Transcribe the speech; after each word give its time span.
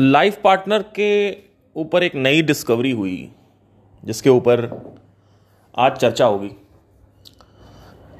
Life 0.00 0.40
partner 0.44 0.82
के 0.94 1.36
ऊपर 1.76 2.02
एक 2.02 2.14
नई 2.14 2.42
डिस्कवरी 2.42 2.90
हुई, 2.90 3.30
जिसके 4.02 4.30
ऊपर 4.30 4.62
आज 5.74 5.96
चर्चा 5.96 6.26
होगी। 6.26 6.48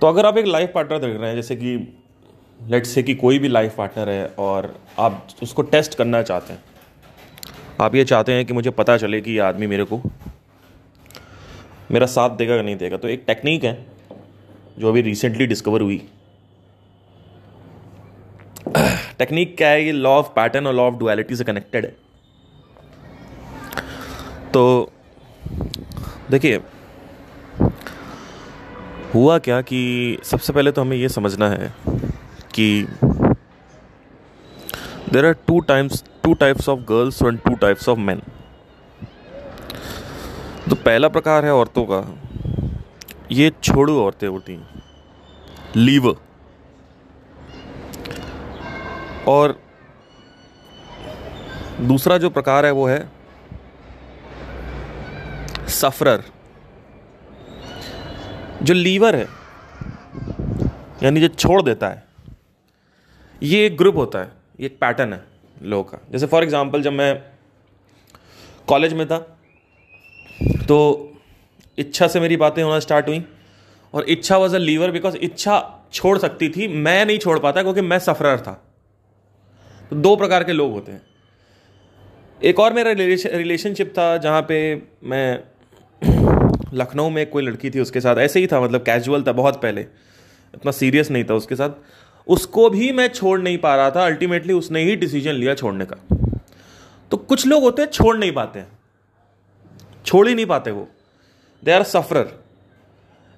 तो 0.01 0.07
अगर 0.07 0.27
आप 0.27 0.39
एक 0.39 0.47
लाइफ 0.47 0.73
पार्टनर 0.75 0.99
देख 0.99 1.17
रहे 1.21 1.29
हैं, 1.29 1.37
जैसे 1.37 1.57
कि 1.57 1.77
लेट 2.61 2.87
से 2.87 3.03
कि 3.03 3.15
कोई 3.15 3.39
भी 3.39 3.49
लाइफ 3.49 3.77
पार्टनर 3.77 4.09
है 4.09 4.27
और 4.39 4.75
आप 4.99 5.27
उसको 5.43 5.63
टेस्ट 5.65 5.95
करना 5.95 6.23
चाहते 6.23 6.53
हैं, 6.53 6.63
आप 7.81 7.95
ये 7.95 8.05
चाहते 8.05 8.33
हैं 8.33 8.45
कि 8.47 8.53
मुझे 8.53 8.71
पता 8.73 8.97
चले 8.97 9.21
कि 9.21 9.33
ये 9.33 9.39
आदमी 9.41 9.67
मेरे 9.67 9.85
को, 9.85 10.01
मेरा 11.91 12.07
साथ 12.09 12.31
देगा 12.31 12.55
या 12.55 12.63
नहीं 12.63 12.77
देगा 12.77 12.97
तो 12.97 13.09
एक 13.09 13.25
टेक्निक 13.27 13.65
है, 13.65 13.87
जो 14.79 14.89
अभी 14.89 15.03
रिसेंटली 15.03 15.47
डिस्कवर 15.47 15.81
हुई। 15.81 16.03
टेक्निक 19.19 19.57
क्या 19.57 19.69
है 19.69 19.85
ये 19.85 19.93
लॉ 19.93 20.11
ऑफ़ 20.19 20.29
पैटर्न 20.35 20.67
और 20.67 20.75
लॉ 20.75 20.83
ऑफ़ 20.83 20.95
डुअलिटी 20.99 21.37
से 21.37 21.45
कनेक्टेड 21.45 21.85
है। 21.85 21.91
तो 24.53 24.91
देखिए, 26.31 26.61
हुआ 29.15 29.39
क्या 29.39 29.61
कि 29.63 30.19
सबसे 30.25 30.53
पहले 30.53 30.73
तो 30.73 30.81
हमें 30.81 30.97
ये 30.97 31.09
समझना 31.09 31.49
है 31.51 31.73
कि 32.55 32.87
there 35.13 35.27
are 35.27 35.33
two 35.47 35.61
times 35.69 36.05
two 36.25 36.35
types 36.35 36.69
of 36.69 36.81
girls 36.89 37.23
and 37.23 37.39
two 37.41 37.55
types 37.57 37.89
of 37.89 37.99
man 37.99 38.23
तो 40.71 40.77
पहला 40.77 41.09
प्रकार 41.09 41.45
है 41.45 41.53
औरतों 41.55 41.85
का, 41.85 42.05
ये 43.33 43.53
छोड़ू 43.63 44.01
औरतें 44.01 44.27
होती 44.29 44.59
लीवर 45.77 46.15
और 49.29 49.59
दूसरा 51.83 52.17
जो 52.19 52.31
प्रकार 52.31 52.67
है 52.67 52.71
वो 52.73 52.87
है 52.87 53.09
सफरर, 55.71 56.23
जो 58.63 58.75
लीवर 58.75 59.17
है, 59.17 59.27
यानी 61.03 61.21
जो 61.21 61.29
छोड़ 61.29 61.61
देता 61.63 61.89
है, 61.89 62.05
ये 63.43 63.65
एक 63.67 63.77
ग्रुप 63.77 63.97
होता 63.97 64.19
है, 64.19 64.33
ये 64.61 64.67
एक 64.67 64.79
पैटर्न 64.81 65.13
है 65.13 65.25
लोगों 65.57 65.85
का। 65.85 65.99
जैसे 66.13 66.27
फॉर 66.27 66.43
एग्जांपल 66.43 66.83
जब 66.83 66.93
मैं 66.93 67.15
कॉलेज 68.69 68.93
में 68.95 69.07
था 69.09 69.19
तो 70.69 70.79
इच्छा 71.79 72.07
से 72.09 72.21
मेरी 72.21 72.37
बातें 72.37 72.63
होना 72.63 72.79
स्टार्ट 72.81 73.09
हुई 73.09 73.25
और 73.95 74.05
इच्छा 74.09 74.37
वॉज़ 74.37 74.55
अ 74.55 74.59
लीवर 74.59 74.91
बिकॉज़ 74.91 75.17
इच्छा 75.19 75.63
छोड़ 75.93 76.17
सकती 76.19 76.49
थी, 76.49 76.69
मैं 76.69 77.05
नहीं 77.07 77.19
छोड़ 77.19 77.39
पाता 77.39 77.63
क्योंकि 77.63 77.81
मैं 77.83 77.99
सफरर 77.99 78.41
था। 78.41 78.61
तो 79.91 79.97
दो 79.97 80.15
प्रकार 80.17 80.45
के 80.45 80.53
लोग 80.53 80.73
होते 80.73 80.93
हैं। 80.93 81.03
एक 82.41 82.61
और 82.61 82.73
मेरा 82.73 82.91
रिलेशनशिप 82.93 83.93
था 83.99 84.17
जहाँ 84.17 84.43
पे 84.49 84.59
मैं 85.05 85.41
लखनऊ 86.75 87.09
में 87.11 87.27
कोई 87.31 87.43
लड़की 87.43 87.71
थी, 87.71 87.81
उसके 87.81 88.01
साथ 88.01 88.17
ऐसे 88.17 88.41
ही 88.41 88.47
था 88.47 88.61
मतलब 88.61 88.83
कैजुअल 88.83 89.23
था 89.23 89.33
बहुत 89.33 89.61
पहले। 89.63 89.81
इतना 89.81 90.73
सीरियस 90.73 91.11
नहीं 91.11 91.25
था 91.25 91.35
उसके 91.35 91.57
साथ। 91.57 91.71
उसको 92.27 92.69
भी 92.71 92.91
मैं 92.93 93.09
छोड़ 93.09 93.41
नहीं 93.41 93.59
पा 93.59 93.75
रहा 93.77 93.91
था 93.91 94.05
अल्टीमेटली 94.07 94.53
उसने 94.53 94.83
ही 94.83 94.97
डिसीज़न 94.97 95.33
लिया 95.33 95.55
छोड़ने 95.55 95.85
का। 95.85 95.97
तो 97.11 97.17
कुछ 97.17 97.47
लोग 97.47 97.63
होते 97.63 97.83
हैं, 97.83 97.89
छोड़ 97.91 98.17
नहीं 98.17 98.33
पाते 98.33 98.65
छोड़ 100.07 100.27
ही 100.29 100.35
नहीं 100.35 100.47
पाते 100.47 100.71
वो। 100.71 100.89
दे 101.63 101.73
आर 101.73 101.83
सफरर 101.83 102.33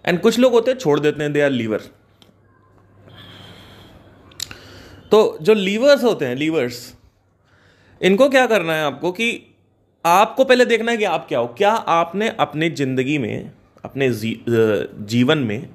एंड 0.04 0.20
कुछ 0.20 0.38
लोग 0.38 0.52
होते 0.52 0.70
हैं, 0.70 0.78
छोड़ 0.78 0.98
देते 1.00 1.22
हैं 1.22 1.32
दे 1.32 1.40
आर 1.40 1.50
लीवर 1.50 1.80
तो 5.12 5.38
जो 5.42 5.54
लीवर्स 5.54 6.04
होते 6.04 6.24
हैं 6.24 6.34
लीवर्स 6.36 6.76
इनको 8.00 8.28
क्या 8.28 8.46
करना 8.46 8.74
है 8.74 8.84
आपको 8.84 9.10
कि 9.12 9.26
आपको 10.04 10.44
पहले 10.44 10.64
देखना 10.64 10.90
है 10.90 10.96
कि 10.96 11.04
आप 11.04 11.26
क्या 11.28 11.38
हो। 11.38 11.46
क्या 11.48 11.70
आपने 11.70 12.28
अपने 12.40 12.68
ज़िंदगी 12.70 13.18
में 13.18 13.50
अपने 13.84 14.10
जी, 14.10 14.44
जीवन 14.46 15.38
में 15.38 15.68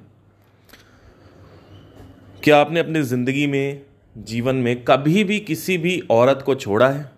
क्या 2.42 2.58
आपने 2.58 2.80
अपनी 2.80 3.02
ज़िंदगी 3.02 3.46
में 3.46 3.82
जीवन 4.16 4.56
में 4.56 4.84
कभी 4.84 5.24
भी 5.24 5.38
किसी 5.40 5.78
भी 5.78 5.98
औरत 6.10 6.42
को 6.46 6.54
छोड़ा 6.54 6.88
है? 6.88 7.10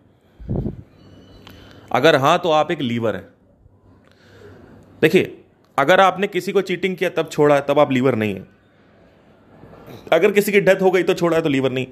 अगर 1.92 2.16
हाँ 2.16 2.38
तो 2.38 2.50
आप 2.50 2.70
एक 2.70 2.80
लीवर 2.80 3.16
है। 3.16 3.28
देखिए 5.02 5.36
अगर 5.78 6.00
आपने 6.00 6.26
किसी 6.26 6.52
को 6.52 6.60
चीटिंग 6.62 6.96
किया 6.96 7.10
तब 7.10 7.28
छोड़ा 7.32 7.54
है 7.54 7.64
तब 7.68 7.78
आप 7.78 7.92
लीवर 7.92 8.14
नहीं 8.14 8.34
है। 8.34 8.46
अगर 10.12 10.32
किसी 10.32 10.52
की 10.52 10.60
डेथ 10.60 10.82
हो 10.82 10.90
गई 10.90 11.02
तो 11.02 11.14
छोड़ा 11.14 11.36
है 11.36 11.42
तो 11.42 11.48
लीवर 11.48 11.72
नहीं। 11.72 11.86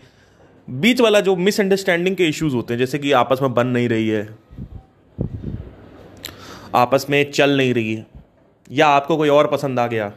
बीच 0.69 1.01
वाला 1.01 1.21
जो 1.21 1.35
मिसअंडरस्टैंडिंग 1.37 2.17
के 2.17 2.27
इश्यूज़ 2.27 2.55
होते 2.55 2.75
हैं, 2.75 2.79
जैसे 2.79 2.99
कि 2.99 3.13
आपस 3.13 3.39
में 3.43 3.55
बन 3.55 3.67
नहीं 3.67 3.89
रही 3.89 4.09
है, 4.09 4.29
आपस 6.75 7.07
में 7.11 7.31
चल 7.33 7.57
नहीं 7.57 7.75
रही 7.75 7.95
है, 7.95 8.07
या 8.71 8.87
आपको 8.87 9.17
कोई 9.17 9.29
और 9.29 9.47
पसंद 9.47 9.81
आ 9.81 9.87
गया 9.87 10.13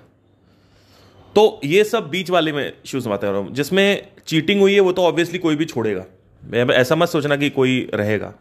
तो 1.36 1.60
ये 1.66 1.84
सब 1.84 2.10
बीच 2.10 2.30
वाले 2.30 2.52
में 2.52 2.68
इश्यूज़ 2.68 3.08
बात 3.10 3.22
कर 3.22 3.28
रहा 3.28 3.40
हूँ। 3.40 3.54
जिसमें 3.54 4.08
चीटिंग 4.28 4.62
हुई 4.62 4.74
है, 4.74 4.80
वो 4.80 4.92
तो 4.92 5.04
ऑब्वियसली 5.04 5.40
कोई 5.40 5.56
भी 5.56 5.66
छोड़ेगा। 5.66 6.74
ऐसा 6.74 6.96
मत 6.96 7.10
सोचना 7.10 7.36
कि 7.36 7.50
कोई 7.50 7.90
रहेगा। 7.94 8.34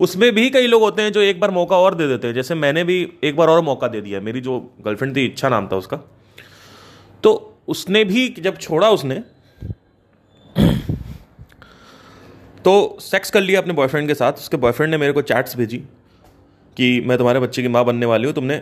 उसमें 0.00 0.32
भी 0.34 0.48
कई 0.50 0.66
लोग 0.66 0.82
होते 0.82 1.02
हैं 1.02 1.12
जो 1.12 1.20
एक 1.20 1.40
बार 1.40 1.50
मौका 1.50 1.76
और 1.76 1.94
दे 1.94 2.06
देते 2.08 2.26
हैं। 2.26 2.34
जैसे 2.34 2.54
मैंने 2.54 2.84
भी 2.84 3.12
एक 3.24 3.36
बार 3.36 3.48
और 3.48 3.60
मौका 3.60 3.88
दे 3.88 4.00
दिया। 4.00 4.20
मेरी 4.20 4.40
जो 4.40 4.58
गर्लफ्रेंड 4.80 5.16
थी 5.16 5.24
इच्छा 5.24 5.48
नाम 5.48 5.68
था 5.68 5.76
उसका। 5.76 5.96
तो 7.22 7.58
उसने 7.68 8.04
भी, 8.04 8.28
जब 8.28 8.58
छोड़ा 8.58 8.90
उसने 8.90 9.22
तो 12.64 12.98
सेक्स 13.00 13.30
कर 13.30 13.40
लिया 13.40 13.60
अपने 13.60 13.72
बॉयफ्रेंड 13.72 14.08
के 14.08 14.14
साथ, 14.14 14.32
उसके 14.32 14.56
बॉयफ्रेंड 14.56 14.90
ने 14.90 14.96
मेरे 14.98 15.12
को 15.12 15.22
चैट्स 15.22 15.56
भेजी 15.56 15.78
कि 16.76 17.00
मैं 17.00 17.16
तुम्हारे 17.18 17.40
बच्चे 17.40 17.62
की 17.62 17.68
माँ 17.68 17.84
बनने 17.84 18.06
वाली 18.06 18.26
हूँ, 18.26 18.34
तुमने 18.34 18.56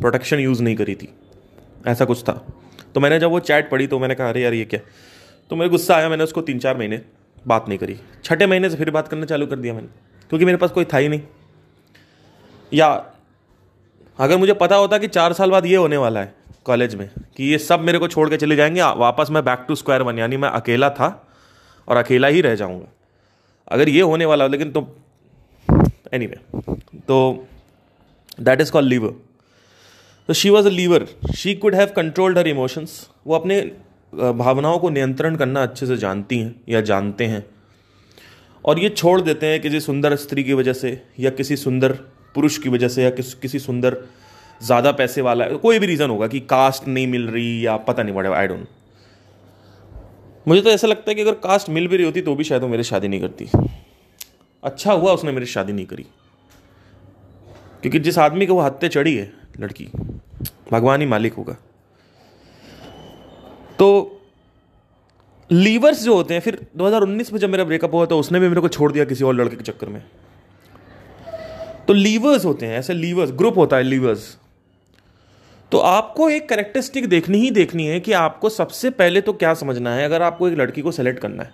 प्रोटेक्शन 0.00 0.38
यूज़ 0.38 0.62
नहीं 0.62 0.76
करी 0.76 0.94
थी। 0.94 1.08
ऐसा 1.86 2.04
कुछ 2.04 2.22
था। 2.22 2.32
तो 2.94 3.00
मैंने 3.00 3.18
जब 3.18 3.30
वो 3.30 3.40
चैट 3.40 3.70
पढ़ी 3.70 3.86
तो 3.86 3.98
मैंने 3.98 4.14
कहा, 4.14 4.28
अरे 4.28 4.42
यार, 4.42 4.54
ये 4.54 4.64
क्या? 4.64 4.80
तो 5.50 5.56
मेरे 5.56 5.70
गुस्सा 5.70 5.96
आया, 5.96 6.08
मैंने 6.08 6.24
उसको 6.24 6.40
तीन 6.40 6.58
चार 6.58 6.76
महीने 6.78 7.00
बात 7.46 7.68
नहीं 7.68 7.78
करी। 7.78 7.96
छठे 8.24 8.46
महीने 8.46 8.70
से 8.70 8.76
फिर 8.76 8.90
बात 8.90 9.08
करना 9.08 9.26
चालू 9.26 9.46
कर 9.46 9.56
दिया 9.56 9.74
मैंने, 9.74 9.88
क्योंकि 10.30 10.44
मेरे 10.44 10.58
पास 10.58 10.70
कोई 10.70 10.84
था 10.84 10.98
ही 10.98 11.08
नहीं। 11.08 11.20
या 12.72 12.88
अगर 14.18 14.36
मुझे 14.36 14.52
पता 14.54 14.76
होता 14.76 14.98
कि 14.98 15.08
चार 15.08 15.32
साल 15.32 15.50
बाद 15.50 15.66
ये 15.66 15.76
होने 15.76 15.96
वाला 15.96 16.20
है 16.20 16.34
कॉलेज 16.64 16.94
में, 16.94 17.08
कि 17.36 17.44
ये 17.44 17.58
सब 17.58 17.80
मेरे 17.80 17.98
को 17.98 18.08
छोड़ 18.08 18.28
के 18.30 18.36
चले 18.36 18.56
जाएँगे 18.56 18.82
वापस 18.82 19.28
मैं 19.30 19.44
बैक 19.44 19.64
टू 19.68 19.74
स्क्वायर 19.74 20.02
वन 20.02 20.18
यानी 20.18 20.36
मैं 20.36 20.48
अकेला 20.48 20.90
था 20.90 21.28
और 21.88 21.96
अकेला 21.96 22.28
ही 22.28 22.40
रह 22.40 22.54
जाऊँगा। 22.54 22.92
अगर 23.68 23.88
ये 23.88 24.00
होने 24.00 24.24
वाला 24.24 24.46
लेकिन 24.46 24.72
तो 24.72 24.96
एनी 26.14 26.26
anyway, 26.26 26.66
तो 27.08 27.46
दैट 28.40 28.60
इज़ 28.60 28.72
कॉल्ड 28.72 28.88
लीवर 28.88 29.10
तो 30.28 30.32
she 30.32 30.50
was 30.50 30.66
a 30.66 30.70
leaver 30.70 31.06
she 31.36 31.54
could 31.54 31.74
have 31.74 31.88
controlled 31.96 32.38
her 32.38 32.48
emotions 32.48 33.08
वो 33.26 33.34
अपने 33.34 33.60
भावनाओं 34.14 34.78
को 34.78 34.90
नियंत्रण 34.90 35.36
करना 35.36 35.62
अच्छे 35.62 35.86
से 35.86 35.96
जानती 35.96 36.38
हैं 36.38 36.54
या 36.68 36.80
जानते 36.80 37.24
हैं। 37.24 37.44
और 38.64 38.78
ये 38.78 38.88
छोड़ 38.88 39.20
देते 39.20 39.46
हैं 39.46 39.60
किसी 39.60 39.80
सुंदर 39.80 40.16
स्त्री 40.16 40.44
की 40.44 40.52
वजह 40.52 40.72
से 40.72 41.02
या 41.20 41.30
किसी 41.30 41.56
सुंदर 41.56 41.92
पुरुष 42.34 42.58
की 42.58 42.68
वजह 42.68 42.88
से 42.88 43.02
या 43.02 43.10
किस, 43.10 43.34
किसी 43.34 43.58
सुंदर 43.58 43.96
ज़्यादा 44.62 44.92
पैसे 44.92 45.22
वाला 45.22 45.46
कोई 45.46 45.78
भी 45.78 45.86
रीज़न 45.86 46.10
होगा 46.10 46.26
कि 46.26 46.40
कास्ट 46.40 46.88
नहीं 46.88 47.06
मिल 47.06 47.26
रही 47.28 47.66
या 47.66 47.76
पता 47.76 48.02
नहीं 48.02 48.14
पड़ेगा 48.14 48.36
आई 48.36 48.46
डोंट 48.46 48.66
मुझे 50.48 50.62
तो 50.62 50.70
ऐसा 50.70 50.86
लगता 50.86 51.04
है 51.08 51.14
कि 51.14 51.22
अगर 51.22 51.32
कास्ट 51.32 51.68
मिल 51.68 51.88
भी 51.88 51.96
रही 51.96 52.06
होती 52.06 52.22
तो 52.22 52.34
भी 52.34 52.44
शायद 52.44 52.62
वो 52.62 52.68
मेरी 52.68 52.82
शादी 52.82 53.08
नहीं 53.08 53.20
करती। 53.20 53.48
अच्छा 54.64 54.92
हुआ 54.92 55.12
उसने 55.12 55.32
मेरी 55.32 55.46
शादी 55.46 55.72
नहीं 55.72 55.86
करी। 55.86 56.06
क्योंकि 57.82 57.98
जिस 57.98 58.18
आदमी 58.18 58.46
को 58.46 58.54
वो 58.54 58.60
हत्या 58.60 58.88
चढ़ी 58.88 59.16
है, 59.16 59.32
लड़की, 59.60 59.88
भगवान 60.72 61.00
ही 61.00 61.06
मालिक 61.06 61.32
होगा। 61.32 61.56
तो 63.78 64.20
लीवर्स 65.52 66.02
जो 66.02 66.14
होते 66.14 66.34
हैं, 66.34 66.40
फिर 66.40 66.66
2019 66.76 67.32
में 67.32 67.40
जब 67.40 67.50
मेरा 67.50 67.64
ब्रेकअप 67.64 67.94
हुआ 67.94 68.06
तो 68.06 68.18
उसने 68.18 68.40
भी 68.40 68.48
मेरे 68.48 68.60
को 68.60 68.68
छोड़ 68.68 68.92
दिया 68.92 69.04
किसी 69.04 69.24
और 69.24 69.34
लड़के 69.34 69.56
के 69.56 69.62
चक्कर 69.62 69.88
में। 69.88 70.04
तो 71.88 71.92
लीवर्स 71.92 72.44
होते 72.44 72.66
हैं, 72.66 72.78
ऐसे 72.78 72.94
लीवर्स 72.94 73.32
ग्रुप 73.32 73.58
होता 73.58 73.76
है 73.76 73.82
लीवर्स 73.82 74.38
तो 75.72 75.78
आपको 75.78 76.28
एक 76.30 76.48
करेक्टरिस्टिक 76.48 77.08
देखनी 77.08 77.38
ही 77.38 77.50
देखनी 77.50 77.86
है 77.86 77.98
कि 78.00 78.12
आपको 78.12 78.48
सबसे 78.48 78.90
पहले 78.90 79.20
तो 79.20 79.32
क्या 79.32 79.52
समझना 79.54 79.94
है, 79.94 80.04
अगर 80.04 80.22
आपको 80.22 80.48
एक 80.48 80.58
लड़की 80.58 80.82
को 80.82 80.92
सेलेक्ट 80.92 81.20
करना 81.20 81.42
है। 81.42 81.50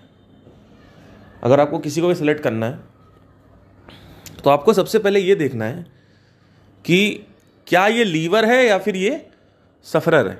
अगर 1.43 1.61
आपको 1.61 1.79
किसी 1.79 2.01
को 2.01 2.09
भी 2.09 2.15
सेलेक्ट 2.15 2.43
करना 2.43 2.67
है 2.67 2.79
तो 4.45 4.51
आपको 4.51 4.73
सबसे 4.73 4.99
पहले 4.99 5.21
ये 5.21 5.35
देखना 5.35 5.65
है 5.65 5.87
कि 6.85 7.27
क्या 7.67 7.87
ये 7.87 8.05
लीवर 8.05 8.45
है 8.45 8.65
या 8.67 8.79
फिर 8.79 8.97
ये 8.97 9.27
सफरर 9.87 10.29
है। 10.29 10.39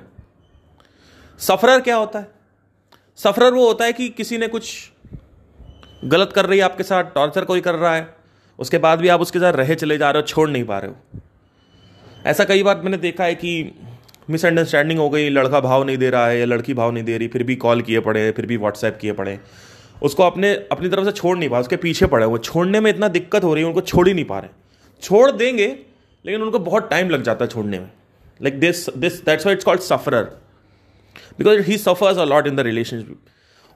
सफरर 1.39 1.79
क्या 1.79 1.95
होता 1.95 2.19
है? 2.19 2.27
सफरर 3.19 3.53
वो 3.53 3.67
होता 3.67 3.85
है 3.85 3.93
कि 3.93 4.09
किसी 4.09 4.37
ने 4.37 4.47
कुछ 4.47 4.91
गलत 6.05 6.31
कर 6.35 6.45
रही 6.45 6.59
है 6.59 6.65
आपके 6.65 6.83
साथ 6.83 7.13
टॉर्चर 7.13 7.45
कोई 7.45 7.61
कर 7.61 7.75
रहा 7.75 7.95
है, 7.95 8.07
उसके 8.59 8.77
बाद 8.77 8.99
भी 8.99 9.07
आप 9.07 9.21
उसके 9.21 9.39
साथ 9.39 9.53
रहे 9.53 9.75
चले 9.75 9.97
जा 9.97 10.11
रहे 10.11 10.21
हो, 10.21 10.27
छोड़ 10.27 10.49
नहीं 10.49 10.63
पा 10.63 10.79
रहे 10.79 10.91
हो। 10.91 11.21
ऐसा 12.29 12.43
कई 12.43 12.63
बार 12.63 12.81
मैंने 12.81 12.97
देखा 12.97 13.23
है 13.23 13.35
कि 13.35 13.51
मिसअंडरस्टैंडिंग 14.29 14.99
हो 14.99 15.09
गई, 15.09 15.29
लड़का 15.29 15.59
भाव 15.59 15.83
नहीं 15.83 15.97
दे 15.97 16.09
रहा 16.09 16.27
है 16.27 16.39
या 16.39 16.45
लड़की 16.45 16.73
भाव 16.73 16.91
नहीं 16.91 17.03
दे 17.03 17.17
रही, 17.17 17.27
फिर 17.27 17.43
भी 17.43 17.55
कॉल 17.55 17.81
किए 17.81 17.99
पड़े, 17.99 18.31
फिर 18.31 18.45
भी 18.45 18.57
व्हाट्सएप 18.57 18.97
किए 19.01 19.11
पड़े। 19.11 19.39
उसको 20.01 20.23
अपने, 20.23 20.53
अपनी 20.71 20.89
तरफ़ 20.89 21.05
से 21.05 21.11
छोड़ 21.11 21.37
नहीं 21.37 21.49
पा 21.49 21.59
उसके 21.59 21.75
पीछे 21.77 22.05
पड़े 22.05 22.25
वो 22.25 22.37
छोड़ने 22.39 22.79
में 22.79 22.89
इतना 22.91 23.07
दिक्कत 23.07 23.43
हो 23.43 23.53
रही 23.53 23.63
है, 23.63 23.67
उनको 23.67 23.81
छोड़ 23.83 24.07
ही 24.07 24.13
नहीं 24.13 24.25
पा 24.25 24.39
रहे। 24.39 24.49
छोड़ 25.03 25.31
देंगे, 25.31 25.67
लेकिन 26.25 26.41
उनको 26.41 26.59
बहुत 26.59 26.89
टाइम 26.89 27.09
लग 27.09 27.23
जाता 27.23 27.45
है 27.45 27.51
छोड़ने 27.51 27.79
में। 27.79 27.89
Like 28.41 28.59
this 28.59 28.89
this 28.89 29.23
that's 29.25 29.45
why 29.45 29.55
it's 29.55 29.65
called 29.65 29.81
sufferer 29.81 30.23
because 31.37 31.61
he 31.61 31.77
suffers 31.79 32.17
a 32.17 32.25
lot 32.25 32.47
in 32.47 32.55
the 32.55 32.59
relationship 32.59 33.19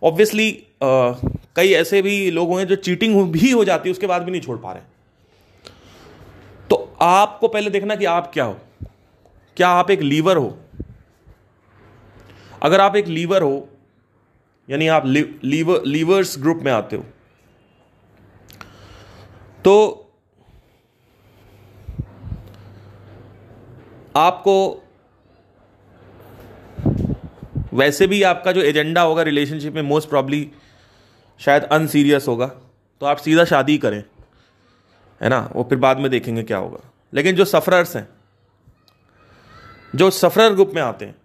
obviously 0.01 0.51
कई 0.83 1.71
ऐसे 1.73 2.01
भी 2.01 2.15
लोग 2.31 2.57
हैं 2.59 2.67
जो 2.67 2.75
चीटिंग 2.77 3.31
भी 3.31 3.51
हो 3.51 3.63
जाती 3.65 3.89
है, 3.89 3.91
उसके 3.91 4.07
बाद 4.07 4.21
भी 4.21 4.31
नहीं 4.31 4.41
छोड़ 4.41 4.57
पा 4.57 4.71
रहे। 4.71 4.91
तो 6.73 6.95
आपको 7.01 7.47
पहले 7.47 7.69
देखना 7.69 7.95
कि 7.95 8.05
आप 8.05 8.31
क्या 8.33 8.43
हो। 8.43 8.57
क्या 9.57 9.67
आप 9.69 9.89
एक 9.91 10.01
लीवर 10.01 10.37
हो? 10.37 10.57
अगर 12.63 12.81
आप 12.81 12.95
एक 12.95 13.07
लीवर 13.07 13.41
हो, 13.41 13.69
यानी 14.69 14.87
आप 14.87 15.05
लीवर, 15.05 15.83
लीवर्स 15.85 16.35
ग्रुप 16.39 16.61
में 16.63 16.71
आते 16.71 16.95
हो 16.95 17.03
तो 19.65 19.75
आपको 24.15 24.55
वैसे 27.73 28.07
भी 28.07 28.23
आपका 28.23 28.51
जो 28.51 28.61
एजेंडा 28.61 29.01
होगा 29.01 29.21
रिलेशनशिप 29.21 29.73
में 29.73 29.81
मोस्ट 29.81 30.09
प्रॉब्ली 30.09 30.49
शायद 31.39 31.63
अनसीरियस 31.63 32.27
होगा 32.27 32.47
तो 33.01 33.05
आप 33.05 33.17
सीधा 33.17 33.45
शादी 33.45 33.77
करें। 33.77 34.03
है 35.23 35.29
ना? 35.29 35.49
वो 35.55 35.63
फिर 35.63 35.77
बाद 35.77 35.97
में 35.97 36.09
देखेंगे 36.11 36.43
क्या 36.43 36.57
होगा। 36.57 36.79
लेकिन 37.13 37.35
जो 37.35 37.45
सफरर्स 37.45 37.95
हैं, 37.95 38.07
जो 39.95 40.09
सफरर 40.11 40.53
ग्रुप 40.53 40.71
में 40.75 40.81
आते 40.81 41.05
हैं 41.05 41.15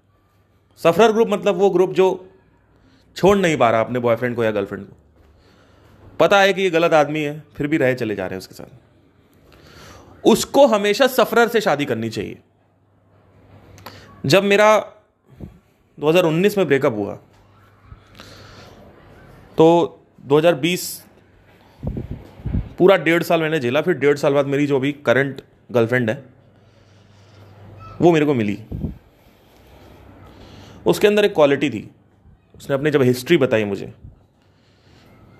सफरर 0.76 1.12
ग्रुप 1.12 1.28
मतलब 1.28 1.56
वो 1.56 1.70
ग्रुप 1.70 1.92
जो 1.92 2.28
छोड़ 3.16 3.36
नहीं 3.36 3.56
पा 3.56 3.70
रहा 3.70 3.80
अपने 3.80 3.98
बॉयफ्रेंड 3.98 4.36
को 4.36 4.44
या 4.44 4.50
गर्लफ्रेंड 4.50 4.86
को। 4.86 4.96
पता 6.20 6.40
है 6.40 6.52
कि 6.52 6.62
ये 6.62 6.70
गलत 6.70 6.92
आदमी 6.92 7.20
है, 7.20 7.42
फिर 7.56 7.66
भी 7.66 7.76
रहे 7.76 7.94
चले 7.94 8.14
जा 8.14 8.26
रहे 8.26 8.34
हैं 8.34 8.38
उसके 8.38 8.54
साथ। 8.54 10.26
उसको 10.26 10.66
हमेशा 10.66 11.06
सफरर 11.06 11.48
से 11.48 11.60
शादी 11.60 11.84
करनी 11.84 12.10
चाहिए। 12.10 12.38
जब 14.26 14.44
मेरा 14.44 14.92
2019 16.00 16.58
में 16.58 16.66
ब्रेकअप 16.66 16.94
हुआ 16.94 17.14
तो 19.56 19.68
2020 20.20 21.04
पूरा 22.78 22.96
डेढ़ 22.98 23.22
साल 23.22 23.40
मैंने 23.40 23.60
झेला, 23.60 23.80
फिर 23.80 23.94
डेढ़ 23.96 24.16
साल 24.16 24.34
बाद 24.34 24.46
मेरी 24.46 24.66
जो 24.66 24.76
अभी 24.76 24.92
करंट 25.06 25.40
गर्लफ्रेंड 25.72 26.10
है, 26.10 26.22
वो 28.00 28.12
मेरे 28.12 28.26
को 28.26 28.34
मिली। 28.34 28.58
उसके 30.86 31.06
अंदर 31.06 31.24
एक 31.24 31.34
क्वालिटी 31.34 31.70
थी। 31.70 31.88
उसने 32.56 32.74
अपनी 32.74 32.90
जब 32.90 33.02
हिस्ट्री 33.02 33.36
बताई 33.36 33.64
मुझे 33.64 33.92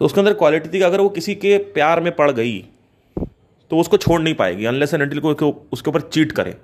तो 0.01 0.05
उसके 0.05 0.21
अंदर 0.21 0.33
क्वालिटी 0.35 0.69
थी 0.69 0.73
कि 0.73 0.85
अगर 0.85 1.01
वो 1.01 1.09
किसी 1.11 1.35
के 1.37 1.57
प्यार 1.75 2.01
में 2.01 2.15
पड़ 2.17 2.31
गई 2.33 2.59
तो 3.71 3.79
उसको 3.79 3.97
छोड़ 3.97 4.21
नहीं 4.23 4.35
पाएगी 4.35 4.65
अनलेस 4.65 4.95
एंड 4.95 5.03
अनटिल 5.03 5.21
को 5.21 5.51
उसके 5.73 5.91
ऊपर 5.91 6.01
चीट 6.03 6.33
करे। 6.33 6.57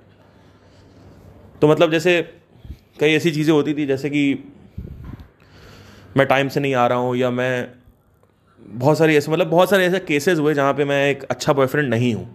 तो 1.61 1.67
मतलब 1.67 1.91
जैसे 1.91 2.21
कई 2.99 3.13
ऐसी 3.13 3.31
चीज़ें 3.31 3.53
होती 3.53 3.73
थी, 3.73 3.85
जैसे 3.85 4.09
कि 4.09 4.43
मैं 6.17 6.25
टाइम 6.27 6.47
से 6.47 6.59
नहीं 6.59 6.73
आ 6.75 6.85
रहा 6.87 6.97
हूँ, 6.97 7.15
या 7.17 7.29
मैं 7.31 7.67
बहुत 8.59 8.97
सारी 8.97 9.15
ऐसे 9.15 9.31
मतलब 9.31 9.47
बहुत 9.47 9.69
सारे 9.69 9.85
ऐसे 9.85 9.99
केसेस 9.99 10.39
हुए 10.39 10.53
जहाँ 10.53 10.73
पे 10.73 10.85
मैं 10.85 11.09
एक 11.09 11.23
अच्छा 11.23 11.53
बॉयफ्रेंड 11.53 11.89
नहीं 11.89 12.13
हूँ। 12.13 12.27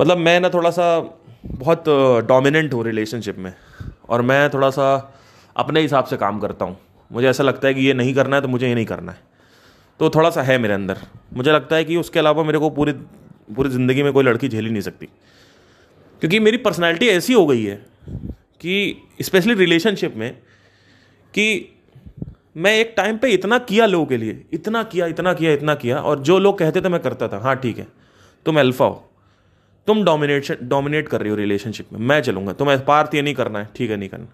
मतलब 0.00 0.18
मैं 0.18 0.38
ना 0.40 0.48
थोड़ा 0.48 0.70
सा 0.70 0.98
बहुत 1.46 1.84
डोमिनेंट 2.28 2.74
हूँ 2.74 2.84
रिलेशनशिप 2.84 3.38
में 3.38 3.52
और 4.08 4.22
मैं 4.22 4.48
थोड़ा 4.50 4.70
सा 4.70 4.86
अपने 5.56 5.80
हिसाब 5.80 6.04
से 6.04 6.16
काम 6.16 6.38
करता 6.40 6.64
हूँ। 6.64 6.76
मुझे 7.10 7.28
ऐसा 7.28 7.44
लगता 7.44 7.68
है 7.68 7.74
कि 7.74 7.80
ये 7.80 7.94
नहीं 7.94 8.14
करना 8.14 8.36
है 8.36 8.42
तो 8.42 8.48
मुझे 8.48 8.68
ये 8.68 8.74
नहीं 8.74 8.86
करना 8.86 9.12
है। 9.12 9.18
तो 10.00 10.10
थोड़ा 10.10 10.30
सा 10.30 10.42
है 10.42 10.58
मेरे 10.58 10.74
अंदर। 10.74 10.98
मुझे 11.34 11.52
लगता 11.52 11.76
है 11.76 11.84
कि 11.84 11.96
उसके 11.96 12.18
अलावा 12.18 12.42
मेरे 12.44 12.58
को 12.58 12.70
पूरी 12.70 12.92
पूरी 12.92 13.70
ज़िंदगी 13.70 14.02
में 14.02 14.12
कोई 14.12 14.24
लड़की 14.24 14.48
झेल 14.48 14.64
ही 14.64 14.70
नहीं 14.70 14.82
सकती। 14.82 15.06
क्योंकि 16.22 16.38
मेरी 16.40 16.56
पर्सनैलिटी 16.56 17.08
ऐसी 17.08 17.32
हो 17.32 17.46
गई 17.46 17.64
है 17.64 17.74
कि 18.60 18.96
स्पेशली 19.22 19.54
रिलेशनशिप 19.54 20.16
में, 20.16 20.32
कि 21.34 21.68
मैं 22.56 22.74
एक 22.74 22.94
टाइम 22.96 23.18
पे 23.18 23.28
इतना 23.28 23.58
किया 23.58 23.86
लोगों 23.86 24.06
के 24.06 24.16
लिए, 24.16 24.44
इतना 24.52 24.82
किया 24.82 25.06
इतना 25.06 25.32
किया 25.34 25.52
इतना 25.52 25.74
किया, 25.74 25.98
और 25.98 26.18
जो 26.18 26.38
लोग 26.38 26.58
कहते 26.58 26.80
थे 26.80 26.88
मैं 26.88 27.00
करता 27.00 27.28
था। 27.28 27.38
हाँ 27.38 27.56
ठीक 27.56 27.78
है। 27.78 27.86
तुम 28.46 28.60
अल्फ़ा 28.60 28.86
हो। 28.86 29.08
तुम 29.86 30.04
डोमिनेशन 30.04 30.56
डोमिनेट 30.62 31.08
कर 31.08 31.20
रही 31.20 31.30
हो 31.30 31.36
रिलेशनशिप 31.36 31.92
में। 31.92 32.00
मैं 32.00 32.20
चलूँगा। 32.22 32.52
तुम्हें 32.52 32.84
पार्थ 32.84 33.14
ये 33.14 33.22
नहीं 33.22 33.34
करना 33.34 33.58
है। 33.58 33.68
ठीक 33.76 33.90
है, 33.90 33.96
नहीं 33.96 34.08
करना। 34.08 34.26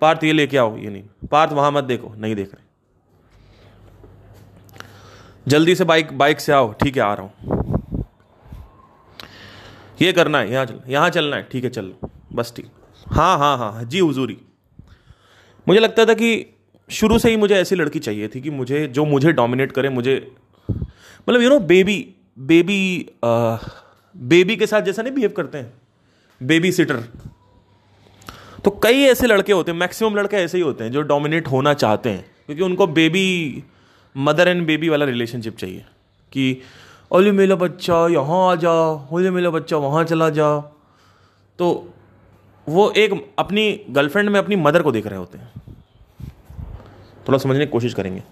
पार्थ 0.00 0.24
ये 0.24 0.32
लेके 0.32 0.56
आओ, 0.56 0.76
ये 0.76 0.90
नहीं। 0.90 1.28
पार्थ 1.30 1.52
वहाँ 1.52 1.72
मत 1.72 1.84
देखो। 1.84 2.14
नहीं 2.18 2.34
देख 2.34 2.54
रहे। 2.54 2.68
जल्दी 5.48 5.74
से 5.74 5.84
बाइक 5.84 6.18
बाइक 6.18 6.40
से 6.40 6.52
आओ। 6.52 6.72
ठीक 6.72 6.96
है, 6.96 7.02
आ 7.02 7.14
रहा 7.14 7.26
हूँ। 7.26 8.04
ये 10.02 10.12
करना 10.12 10.38
है। 10.38 10.52
यहाँ 10.52 10.66
चल, 10.66 10.80
यहाँ 10.88 11.10
चलना 11.10 11.36
है। 11.36 11.42
ठीक 11.42 11.64
है, 11.64 11.70
चल। 11.70 11.92
बस 12.32 12.52
ठीक। 12.56 12.70
हाँ 13.06 13.38
हाँ 13.38 13.56
हाँ। 13.58 13.84
जी, 13.84 13.98
हुजूरी। 13.98 14.36
मुझे 15.68 15.80
लगता 15.80 16.04
था 16.04 16.14
कि 16.14 16.56
शुरू 16.90 17.18
से 17.18 17.30
ही 17.30 17.36
मुझे 17.36 17.54
ऐसी 17.54 17.76
लड़की 17.76 17.98
चाहिए 17.98 18.28
थी 18.28 18.40
कि 18.40 18.50
मुझे, 18.50 18.86
जो 18.86 19.04
मुझे 19.04 19.32
डोमिनेट 19.32 19.72
करे, 19.72 19.88
मुझे 19.88 20.14
मतलब 20.68 21.42
you 21.42 21.48
know 21.48 21.58
baby 21.60 22.14
baby 22.38 23.06
baby 23.24 24.56
के 24.56 24.66
साथ 24.66 24.82
जैसा 24.82 25.02
नहीं 25.02 25.14
बिहेव 25.14 25.32
करते 25.36 25.58
हैं 25.58 25.72
बेबी 26.40 26.72
सिटर 26.72 27.02
तो 28.64 28.70
कई 28.82 29.02
ऐसे 29.02 29.26
लड़के 29.26 29.52
होते 29.52 29.70
हैं 29.72 29.78
मैक्सिमम 29.78 30.16
लड़के 30.16 30.36
ऐसे 30.36 30.58
ही 30.58 30.62
होते 30.64 30.84
हैं, 30.84 30.90
जो 30.92 31.02
डोमिनेट 31.02 31.48
होना 31.48 31.72
चाहते 31.74 32.10
हैं, 32.10 32.24
क्योंकि 32.46 32.62
उनको 32.62 32.86
बेबी 32.88 33.62
मदर 34.16 34.48
एंड 34.48 34.66
बेबी 34.66 34.88
वाला 34.88 35.06
रिलेशनशिप 35.06 35.56
चाहिए, 35.56 35.84
कि 36.32 36.62
ओले 37.10 37.32
मेरा 37.32 37.56
बच्चा 37.56 38.06
यहाँ 38.08 38.50
आ 38.50 38.54
जा 38.56 38.72
ओले 39.12 39.30
मेरा 39.30 39.50
बच्चा 39.50 39.76
वहाँ 39.76 40.04
चला 40.04 40.28
जा। 40.30 40.58
तो 41.58 41.92
वो 42.66 42.90
एक 42.96 43.12
अपनी 43.38 43.64
गर्लफ्रेंड 43.90 44.28
में 44.30 44.38
अपनी 44.40 44.56
मदर 44.56 44.82
को 44.82 44.92
देख 44.92 45.06
रहे 45.06 45.18
होते 45.18 45.38
हैं। 45.38 45.69
थोड़ा 47.28 47.38
समझने 47.38 47.66
की 47.66 47.72
कोशिश 47.72 47.94
करेंगे। 47.94 48.22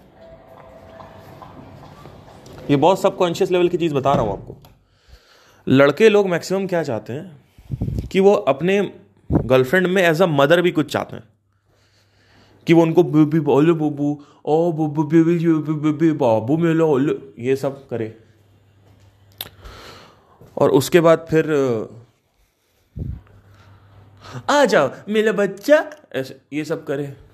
ये 2.69 2.75
बहुत 2.75 3.01
सबकॉन्शियस 3.01 3.51
लेवल 3.51 3.69
की 3.69 3.77
चीज़ 3.77 3.93
बता 3.93 4.13
रहा 4.13 4.21
हूँ 4.21 4.31
आपको। 4.33 4.57
लड़के 5.67 6.09
लोग 6.09 6.29
मैक्सिमम 6.29 6.67
क्या 6.67 6.83
चाहते 6.83 7.13
हैं? 7.13 7.41
कि 8.11 8.19
वो 8.19 8.33
अपने 8.33 8.93
गर्लफ्रेंड 9.31 9.87
में 9.87 10.03
एज 10.03 10.21
अ 10.21 10.25
मदर 10.25 10.61
भी 10.61 10.71
कुछ 10.71 10.93
चाहते 10.93 11.15
हैं। 11.15 11.23
कि 12.67 12.73
वो 12.73 12.81
उनको 12.81 13.03
बाबू 16.13 16.57
मेलो 16.57 16.99
ये 17.39 17.55
सब 17.55 17.87
करे। 17.87 18.17
और 20.57 20.69
उसके 20.69 21.01
बाद 21.01 21.27
फिर, 21.29 21.45
आ 24.49 24.65
जाओ 24.65 24.91
मेरा 25.09 25.31
बच्चा। 25.31 25.91
ऐसे, 26.13 26.41
ये 26.53 26.65
सब 26.65 26.85
करे। 26.85 27.28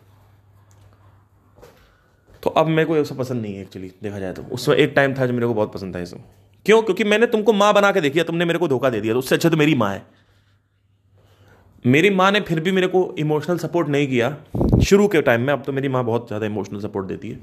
तो 2.45 2.49
अब 2.51 2.67
मेरे 2.67 2.85
को 2.85 2.95
ये 2.95 3.03
सब 3.05 3.17
पसंद 3.17 3.41
नहीं 3.41 3.55
है 3.55 3.61
एक्चुअली 3.61 3.91
देखा 4.03 4.19
जाए 4.19 4.33
तो। 4.33 4.41
उसमें 4.53 4.75
एक 4.75 4.93
टाइम 4.95 5.13
था 5.13 5.25
जो 5.25 5.33
मेरे 5.33 5.47
को 5.47 5.53
बहुत 5.53 5.73
पसंद 5.73 5.95
था 5.95 5.99
ये 5.99 6.05
सब। 6.05 6.19
क्यों? 6.65 6.81
क्योंकि 6.81 7.03
मैंने 7.03 7.27
तुमको 7.27 7.53
माँ 7.53 7.73
बना 7.73 7.91
के 7.91 8.01
देखी 8.01 8.23
तुमने 8.23 8.45
मेरे 8.45 8.59
को 8.59 8.67
धोखा 8.67 8.89
दे 8.89 9.01
दिया 9.01 9.13
तो 9.13 9.19
उससे 9.19 9.35
अच्छा 9.35 9.49
तो 9.49 9.57
मेरी 9.57 9.75
माँ 9.75 9.91
है। 9.93 10.05
मेरी 11.85 12.09
माँ 12.09 12.31
ने 12.31 12.39
फिर 12.41 12.59
भी 12.59 12.71
मेरे 12.71 12.87
को 12.87 13.13
इमोशनल 13.19 13.57
सपोर्ट 13.57 13.87
नहीं 13.87 14.07
किया। 14.07 14.29
शुरू 14.83 15.07
के 15.07 15.21
टाइम 15.21 15.41
में, 15.41 15.51
अब 15.53 15.63
तो 15.65 15.71
मेरी 15.73 15.87
माँ 15.87 16.03
बहुत 16.05 16.27
ज़्यादा 16.27 16.45
इमोशनल 16.45 16.79
सपोर्ट 16.79 17.07
देती 17.07 17.29
है। 17.29 17.39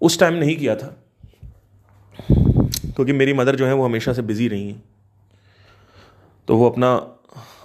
उस 0.00 0.18
टाइम 0.20 0.34
नहीं 0.34 0.56
किया 0.56 0.76
था। 0.76 0.94
क्योंकि 2.28 3.12
मेरी 3.12 3.32
मदर 3.32 3.56
जो 3.56 3.66
है, 3.66 3.74
वो 3.74 3.84
हमेशा 3.84 4.12
से 4.12 4.22
बिज़ी 4.22 4.48
रही 4.48 4.68
हैं। 4.68 4.82
तो 6.48 6.56
वो 6.56 6.68
अपना, 6.70 6.94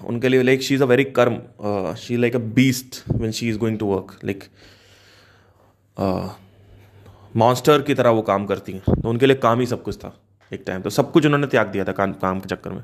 उनके 0.05 0.29
लिए 0.29 0.43
like 0.43 0.62
she 0.62 0.75
is 0.75 0.83
a 0.83 0.85
very 0.85 1.03
calm 1.19 1.95
she 1.95 2.17
like 2.17 2.35
a 2.35 2.39
beast 2.55 3.03
when 3.09 3.31
she 3.31 3.50
is 3.50 3.57
going 3.57 3.79
to 3.79 3.85
work 3.85 4.19
like 4.23 4.43
monster 5.97 7.81
की 7.81 7.93
तरह 7.93 8.09
वो 8.09 8.21
काम 8.23 8.45
करती 8.45 8.71
हैं। 8.71 8.81
तो 8.93 9.09
उनके 9.09 9.25
लिए 9.25 9.35
काम 9.38 9.59
ही 9.59 9.65
सब 9.65 9.83
कुछ 9.83 9.97
था 9.97 10.13
एक 10.51 10.63
टाइम 10.67 10.81
तो 10.81 10.89
सब 10.89 11.12
कुछ 11.12 11.25
उन्होंने 11.25 11.47
त्याग 11.47 11.67
दिया 11.67 11.83
था 11.85 11.91
काम 11.91 12.13
काम 12.15 12.39
के 12.39 12.50
चक्कर 12.50 12.71
में। 12.71 12.83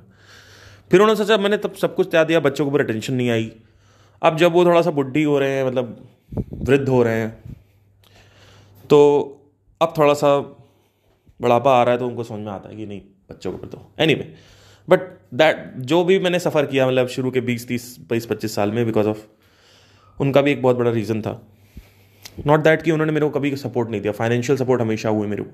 फिर 0.91 0.99
उन्होंने 0.99 1.17
सोचा, 1.17 1.37
मैंने 1.37 1.57
तब 1.57 1.73
सब 1.75 1.95
कुछ 1.95 2.09
त्याग 2.11 2.27
दिया, 2.27 2.39
बच्चों 2.39 2.65
के 2.65 2.69
ऊपर 2.69 2.81
अटेंशन 2.81 3.13
नहीं 3.13 3.29
आई। 3.29 3.51
अब 4.21 4.37
जब 4.37 4.53
वो 4.53 4.63
थोड़ा 4.65 4.81
सा 4.81 4.91
बुढ़ी 4.91 5.23
हो 5.23 5.37
रहे 5.39 5.51
हैं 5.51 5.65
मतलब 5.65 6.07
वृद्ध 6.61 6.87
हो 6.89 7.01
रहे 7.03 7.19
हैं 7.19 7.55
तो 8.89 8.97
अब 9.81 9.93
थोड़ा 9.97 10.13
सा 10.13 10.37
बढ़ापा 11.39 11.73
आ 11.73 11.83
रहा 11.83 11.93
है 11.93 11.99
तो 11.99 12.07
उनको 12.07 12.23
समझ 12.23 12.39
में 12.39 12.51
आता 12.51 12.69
है 12.69 12.75
कि 12.75 12.85
नहीं, 12.85 13.01
बच्चों 13.31 13.51
के 13.51 13.57
ऊपर 13.57 13.67
तो। 13.67 13.85
एनी 13.99 14.13
वे 14.13 14.33
बट 14.87 14.99
दैट 15.33 15.73
जो 15.77 16.03
भी 16.03 16.19
मैंने 16.19 16.39
सफ़र 16.39 16.65
किया 16.65 16.87
मतलब 16.87 17.07
शुरू 17.07 17.31
के 17.31 17.41
बीस, 17.41 17.67
तीस, 17.67 17.95
बीस, 18.09 18.25
पच्चीस 18.25 18.55
साल 18.55 18.71
में 18.71 18.85
बिकॉज़ 18.85 19.07
ऑफ़ 19.07 19.17
उनका 20.19 20.41
भी 20.41 20.51
एक 20.51 20.61
बहुत 20.61 20.75
बड़ा 20.75 20.91
रीज़न 20.91 21.21
था। 21.21 21.41
नॉट 22.47 22.59
दैट 22.59 22.81
कि 22.81 22.91
उन्होंने 22.91 23.13
मेरे 23.13 23.25
को 23.25 23.31
कभी 23.31 23.55
सपोर्ट 23.55 23.89
नहीं 23.89 24.01
दिया। 24.01 24.11
फाइनेंशियल 24.13 24.57
सपोर्ट 24.57 24.81
हमेशा 24.81 25.09
हुए 25.09 25.27
मेरे 25.27 25.43
को। 25.43 25.49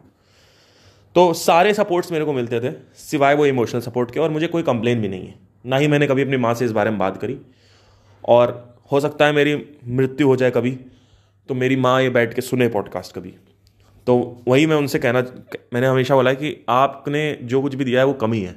तो 1.15 1.31
सारे 1.33 1.73
सपोर्ट्स 1.73 2.11
मेरे 2.11 2.25
को 2.25 2.33
मिलते 2.33 2.59
थे, 2.59 2.71
सिवाय 2.95 3.35
वो 3.35 3.45
इमोशनल 3.45 3.81
सपोर्ट 3.81 4.11
के, 4.11 4.19
और 4.19 4.29
मुझे 4.29 4.47
कोई 4.47 4.63
कंप्लेन 4.63 5.01
भी 5.01 5.07
नहीं 5.07 5.27
है। 5.27 5.35
ना 5.65 5.77
ही 5.77 5.87
मैंने 5.87 6.07
कभी 6.07 6.21
अपनी 6.21 6.37
माँ 6.37 6.53
से 6.53 6.65
इस 6.65 6.71
बारे 6.71 6.89
में 6.89 6.99
बात 6.99 7.17
करी। 7.17 7.37
और 8.23 8.75
हो 8.91 8.99
सकता 8.99 9.25
है 9.25 9.33
मेरी 9.33 9.55
मृत्यु 9.89 10.27
हो 10.27 10.35
जाए 10.35 10.51
कभी 10.51 10.77
तो 11.49 11.53
मेरी 11.55 11.75
माँ 11.75 12.01
ये 12.01 12.09
बैठ 12.09 12.33
के 12.33 12.41
सुने 12.41 12.67
पॉडकास्ट 12.67 13.15
कभी। 13.15 13.33
तो 14.07 14.43
वही 14.47 14.65
मैं 14.65 14.75
उनसे 14.75 14.99
कहना, 14.99 15.21
मैंने 15.73 15.87
हमेशा 15.87 16.15
बोला 16.15 16.33
कि 16.33 16.55
आपने 16.69 17.37
जो 17.43 17.61
कुछ 17.61 17.75
भी 17.75 17.85
दिया 17.85 17.99
है, 17.99 18.05
वो 18.05 18.13
कमी 18.15 18.39
है। 18.41 18.55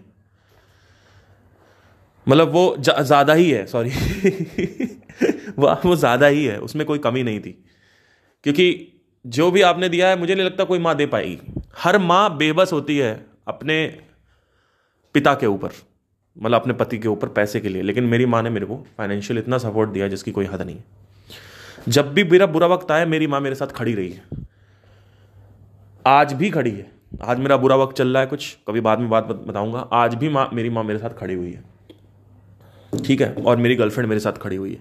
मतलब 2.27 2.53
वो 2.53 2.77
ज़्यादा 2.81 3.35
ही 3.35 3.51
है 3.51 3.65
सॉरी 3.67 3.91
वो 5.59 5.97
ज़्यादा 5.97 6.27
ही 6.27 6.45
है, 6.45 6.59
उसमें 6.59 6.87
कोई 6.87 6.99
कमी 6.99 7.23
नहीं 7.23 7.41
थी। 7.41 7.57
क्योंकि 8.45 8.93
जो 9.27 9.51
भी 9.51 9.63
आपने 9.63 9.89
दिया 9.89 10.09
है, 10.09 10.19
मुझे 10.19 10.35
नहीं 10.35 10.47
लगता 10.47 10.65
कोई 10.65 10.79
माँ 10.79 10.95
दे 10.95 11.07
पाएगी। 11.07 11.63
हर 11.79 11.99
माँ 11.99 12.37
बेबस 12.37 12.73
होती 12.73 12.99
है 12.99 13.27
अपने 13.49 14.01
पिता 15.15 15.35
के 15.35 15.47
ऊपर 15.47 15.69
मतलब 16.43 16.61
अपने 16.61 16.75
पति 16.75 16.99
के 16.99 17.09
ऊपर 17.09 17.29
पैसे 17.29 17.61
के 17.61 17.69
लिए। 17.69 17.83
लेकिन 17.83 18.05
मेरी 18.05 18.27
माँ 18.27 18.43
ने 18.43 18.51
मेरे 18.51 18.67
को 18.67 18.87
फाइनेंशियल 18.99 19.39
इतना 19.39 19.59
सपोर्ट 19.59 19.91
दिया 19.91 20.09
जिसकी 20.09 20.33
कोई 20.33 20.45
हद 20.45 20.63
नहीं 20.63 20.77
है। 20.77 20.85
जब 21.89 22.15
भी 22.15 22.25
मेरा 22.25 22.47
बुरा 22.47 22.67
वक्त 22.67 22.91
आया 22.91 23.07
मेरी 23.07 23.27
माँ 23.27 23.41
मेरे 23.41 23.55
साथ 23.55 23.67
खड़ी 23.67 23.95
रही 23.95 24.11
है। 24.11 24.25
आज 26.07 26.33
भी 26.33 26.51
खड़ी 26.51 26.71
है। 26.71 26.91
आज 27.25 27.39
मेरा 27.39 27.57
बुरा 27.57 27.77
वक्त 27.77 27.97
चल 27.97 28.09
रहा 28.09 28.21
है 28.21 28.27
कुछ, 28.27 28.57
कभी 28.69 28.81
बाद 28.81 28.99
में 28.99 29.11
बात 29.11 29.25
बताऊँगा। 29.25 29.79
आज 29.79 30.15
भी 30.15 30.29
माँ, 30.29 30.51
मेरी 30.53 30.71
माँ 30.71 30.85
मेरे 30.85 30.99
साथ 30.99 31.11
खड़ी 31.11 31.35
हुई 31.35 31.53
है। 31.53 31.65
ठीक 33.05 33.21
है? 33.21 33.35
और 33.35 33.57
मेरी 33.57 33.75
गर्लफ्रेंड 33.75 34.09
मेरे 34.09 34.21
साथ 34.21 34.33
खड़ी 34.33 34.57
हुई 34.57 34.71
है। 34.71 34.81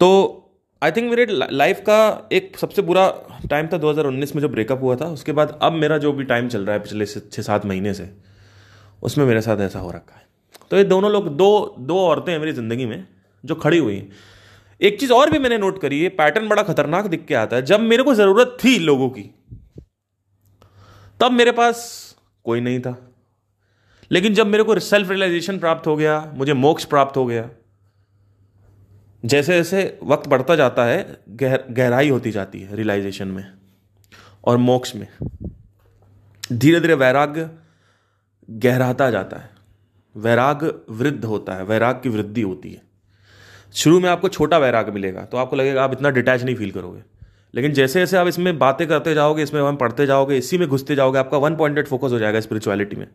तो 0.00 0.34
आई 0.82 0.90
थिंक 0.90 1.10
मेरे 1.10 1.26
लाइफ 1.28 1.80
का 1.80 2.28
एक 2.32 2.56
सबसे 2.56 2.82
बुरा 2.82 3.08
टाइम 3.50 3.66
था 3.66 3.78
2019 3.78 4.34
में 4.34 4.40
जो 4.42 4.48
ब्रेकअप 4.48 4.82
हुआ 4.82 4.96
था। 4.96 5.06
उसके 5.06 5.32
बाद 5.32 5.58
अब 5.62 5.72
मेरा 5.74 5.98
जो 5.98 6.12
भी 6.12 6.24
टाइम 6.24 6.48
चल 6.48 6.64
रहा 6.64 6.76
है 6.76 6.82
पिछले 6.82 7.06
छः 7.06 7.42
सात 7.42 7.66
महीने 7.66 7.94
से, 7.94 8.08
उसमें 9.02 9.24
मेरे 9.26 9.40
साथ 9.40 9.60
ऐसा 9.60 9.78
हो 9.78 9.90
रखा 9.90 10.16
है। 10.16 10.26
तो 10.70 10.76
ये 10.76 10.84
दोनों 10.84 11.10
लोग, 11.12 11.28
दो 11.28 11.74
दो 11.78 11.98
औरतें 12.00 12.32
हैं 12.32 12.38
मेरी 12.40 12.52
ज़िंदगी 12.52 12.86
में 12.86 13.06
जो 13.44 13.54
खड़ी 13.54 13.78
हुई 13.78 13.96
हैं। 13.96 14.10
एक 14.80 15.00
चीज़ 15.00 15.12
और 15.12 15.30
भी 15.30 15.38
मैंने 15.38 15.58
नोट 15.58 15.80
करी 15.80 16.02
है 16.02 16.08
पैटर्न 16.16 16.48
बड़ा 16.48 16.62
खतरनाक 16.62 17.06
दिख 17.06 17.24
के 17.26 17.34
आता 17.34 17.56
है। 17.56 17.62
जब 17.62 17.80
मेरे 17.80 18.02
को 18.02 18.14
ज़रूरत 18.14 18.56
थी 18.64 18.78
लोगों 18.78 19.08
की, 19.10 19.30
तब 21.20 21.32
मेरे 21.32 21.52
पास 21.52 21.86
कोई 22.44 22.60
नहीं 22.60 22.80
था। 22.80 22.96
लेकिन 24.10 24.34
जब 24.34 24.46
मेरे 24.46 24.64
को 24.64 24.78
सेल्फ 24.80 25.10
रियलाइजेशन 25.10 25.58
प्राप्त 25.58 25.86
हो 25.86 25.96
गया, 25.96 26.20
मुझे 26.34 26.52
मोक्ष 26.54 26.84
प्राप्त 26.84 27.16
हो 27.16 27.26
गया 27.26 27.48
जैसे 29.28 29.52
जैसे 29.52 29.98
वक्त 30.02 30.28
बढ़ता 30.28 30.56
जाता 30.56 30.84
है, 30.84 31.18
गहर, 31.30 31.64
गहराई 31.70 32.08
होती 32.08 32.30
जाती 32.30 32.60
है 32.60 32.76
रियलाइजेशन 32.76 33.28
में 33.28 33.44
और 34.44 34.56
मोक्ष 34.56 34.94
में। 34.94 35.06
धीरे 36.52 36.80
धीरे 36.80 36.94
वैराग्य 36.94 37.48
गहराता 38.50 39.10
जाता 39.10 39.36
है। 39.36 39.50
वैराग 40.14 40.64
वृद्ध 40.90 41.24
होता 41.24 41.54
है, 41.54 41.64
वैराग 41.64 42.00
की 42.02 42.08
वृद्धि 42.08 42.42
होती 42.42 42.72
है। 42.72 42.82
शुरू 43.74 44.00
में 44.00 44.08
आपको 44.10 44.28
छोटा 44.28 44.58
वैराग 44.58 44.88
मिलेगा 44.88 45.24
तो 45.24 45.38
आपको 45.38 45.56
लगेगा 45.56 45.84
आप 45.84 45.92
इतना 45.92 46.10
डिटैच 46.10 46.42
नहीं 46.42 46.56
फील 46.56 46.70
करोगे। 46.70 47.02
लेकिन 47.54 47.72
जैसे 47.72 48.00
जैसे 48.00 48.16
आप 48.16 48.26
इसमें 48.26 48.58
बातें 48.58 48.86
करते 48.88 49.14
जाओगे, 49.14 49.42
इसमें 49.42 49.60
हम 49.62 49.76
पढ़ते 49.76 50.06
जाओगे, 50.06 50.36
इसी 50.36 50.58
में 50.58 50.68
घुसते 50.68 50.94
जाओगे, 50.94 51.18
आपका 51.18 51.38
वन 51.38 51.56
पॉइंटेड 51.56 51.86
फोकस 51.86 52.12
हो 52.12 52.18
जाएगा 52.18 52.40
स्पिरिचुअलिटी 52.40 52.96
में, 52.96 53.06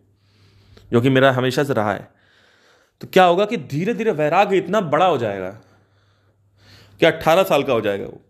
जो 0.91 1.01
कि 1.01 1.09
मेरा 1.09 1.31
हमेशा 1.31 1.63
से 1.63 1.73
रहा 1.73 1.93
है। 1.93 2.07
तो 3.01 3.07
क्या 3.13 3.23
होगा 3.23 3.45
कि 3.45 3.57
धीरे 3.57 3.93
धीरे 3.93 4.11
वैराग 4.11 4.53
इतना 4.53 4.81
बड़ा 4.81 5.05
हो 5.05 5.17
जाएगा 5.17 5.59
कि 7.03 7.07
अट्ठारह 7.07 7.43
साल 7.43 7.63
का 7.63 7.73
हो 7.73 7.81
जाएगा 7.81 8.05
वो। 8.05 8.21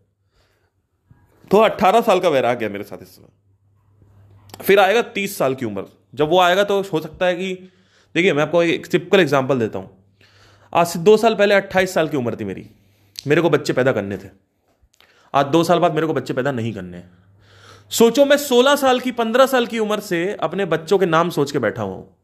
तो 1.52 1.58
अट्ठारह 1.58 2.02
साल 2.02 2.20
का 2.20 2.30
वैराग 2.30 2.64
है 2.64 2.70
मेरे 2.70 2.84
साथ 2.84 3.02
इस 3.02 3.16
समय। 3.16 4.64
फिर 4.64 4.80
आएगा 4.80 5.02
तीस 5.02 5.38
साल 5.38 5.56
की 5.56 5.66
उम्र। 5.66 5.86
जब 6.16 6.30
वो 6.30 6.40
आएगा 6.40 6.64
तो 6.64 6.82
हो 6.82 7.00
सकता 7.00 7.26
है 7.26 7.36
कि, 7.36 7.54
देखिए, 8.16 8.34
मैं 8.34 8.44
आपको 8.44 8.64
एक 8.64 8.88
टिपिकल 8.92 9.20
एग्ज़ाम्पल 9.20 9.60
देता 9.60 9.80
हूँ। 9.80 9.90
आज 10.74 10.88
से 10.88 11.00
दो 11.00 11.18
साल 11.18 11.36
पहले 11.36 11.56
अट्ठाईस 11.56 11.94
साल 11.94 12.08
की 12.08 12.18
उम्र 12.18 12.36
थी 12.36 12.44
मेरी। 12.44 12.70
मेरे 13.28 13.42
को 13.42 13.50
बच्चे 13.50 13.74
पैदा 13.74 13.92
करने 13.92 14.18
थे। 14.18 14.30
आज 15.34 15.46
दो 15.46 15.64
साल 15.64 15.80
बाद 15.80 15.94
मेरे 15.94 16.08
को 16.08 16.14
बच्चे 16.14 16.34
पैदा 16.34 16.52
नहीं 16.52 16.74
करने 16.74 17.04
सोचो, 17.92 18.26
मैं 18.26 18.38
सोलह 18.38 18.76
साल 18.76 19.00
की, 19.00 19.12
पंद्रह 19.12 19.46
साल 19.46 19.66
की 19.66 19.80
उम्र 19.80 20.00
से 20.00 20.34
अपने 20.34 20.66
बच्चों 20.66 20.98
के 20.98 21.06
नाम 21.06 21.30
सोच 21.30 21.52
के 21.52 21.60
बैठा 21.60 21.84
हुआ 21.84 21.96
हूँ। 21.96 22.23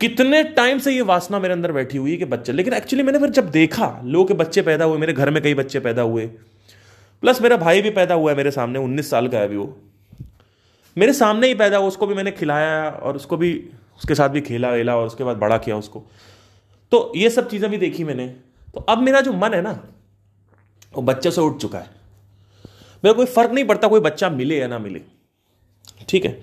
कितने 0.00 0.42
टाइम 0.44 0.78
से 0.78 0.92
ये 0.92 1.02
वासना 1.02 1.38
मेरे 1.38 1.54
अंदर 1.54 1.72
बैठी 1.72 1.98
हुई 1.98 2.10
है 2.10 2.16
कि 2.16 2.24
बच्चे, 2.24 2.52
लेकिन 2.52 2.72
एक्चुअली 2.72 3.02
मैंने 3.02 3.18
फिर 3.18 3.30
जब 3.30 3.50
देखा, 3.50 4.00
लोगों 4.04 4.26
के 4.26 4.34
बच्चे 4.34 4.62
पैदा 4.62 4.84
हुए, 4.84 4.98
मेरे 4.98 5.12
घर 5.12 5.30
में 5.30 5.42
कई 5.42 5.54
बच्चे 5.54 5.80
पैदा 5.80 6.02
हुए 6.02 6.26
प्लस 7.22 7.42
मेरा 7.42 7.56
भाई 7.56 7.82
भी 7.82 7.90
पैदा 7.90 8.14
हुआ 8.14 8.30
है 8.30 8.36
मेरे 8.36 8.50
सामने, 8.50 8.78
उन्नीस 8.78 9.10
साल 9.10 9.28
का 9.28 9.38
है 9.38 9.44
अभी 9.44 9.56
वो। 9.56 9.76
मेरे 10.98 11.12
सामने 11.12 11.46
ही 11.46 11.54
पैदा 11.54 11.76
हुआ, 11.76 11.88
उसको 11.88 12.06
भी 12.06 12.14
मैंने 12.14 12.30
खिलाया 12.30 12.90
और 12.90 13.16
उसको 13.16 13.36
भी, 13.36 13.68
उसके 13.98 14.14
साथ 14.14 14.28
भी 14.28 14.40
खेला 14.40 14.70
वेला 14.70 14.96
और 14.96 15.06
उसके 15.06 15.24
बाद 15.24 15.36
बड़ा 15.36 15.58
किया 15.58 15.76
उसको। 15.76 16.04
तो 16.92 17.12
ये 17.16 17.30
सब 17.30 17.48
चीज़ें 17.50 17.70
भी 17.70 17.78
देखी 17.78 18.04
मैंने। 18.04 18.26
तो 18.74 18.80
अब 18.80 18.98
मेरा 18.98 19.20
जो 19.20 19.32
मन 19.32 19.54
है 19.54 19.62
ना, 19.62 19.88
वो 20.94 21.02
बच्चे 21.02 21.30
से 21.30 21.40
उठ 21.40 21.56
चुका 21.56 21.78
है। 21.78 21.90
मेरा 23.04 23.12
कोई 23.12 23.26
फ़र्क 23.26 23.50
नहीं 23.50 23.64
पड़ता 23.64 23.88
कोई 23.88 24.00
बच्चा 24.00 24.30
मिले 24.30 24.58
या 24.58 24.66
ना 24.66 24.78
मिले। 24.78 25.00
ठीक 26.08 26.24
है? 26.24 26.42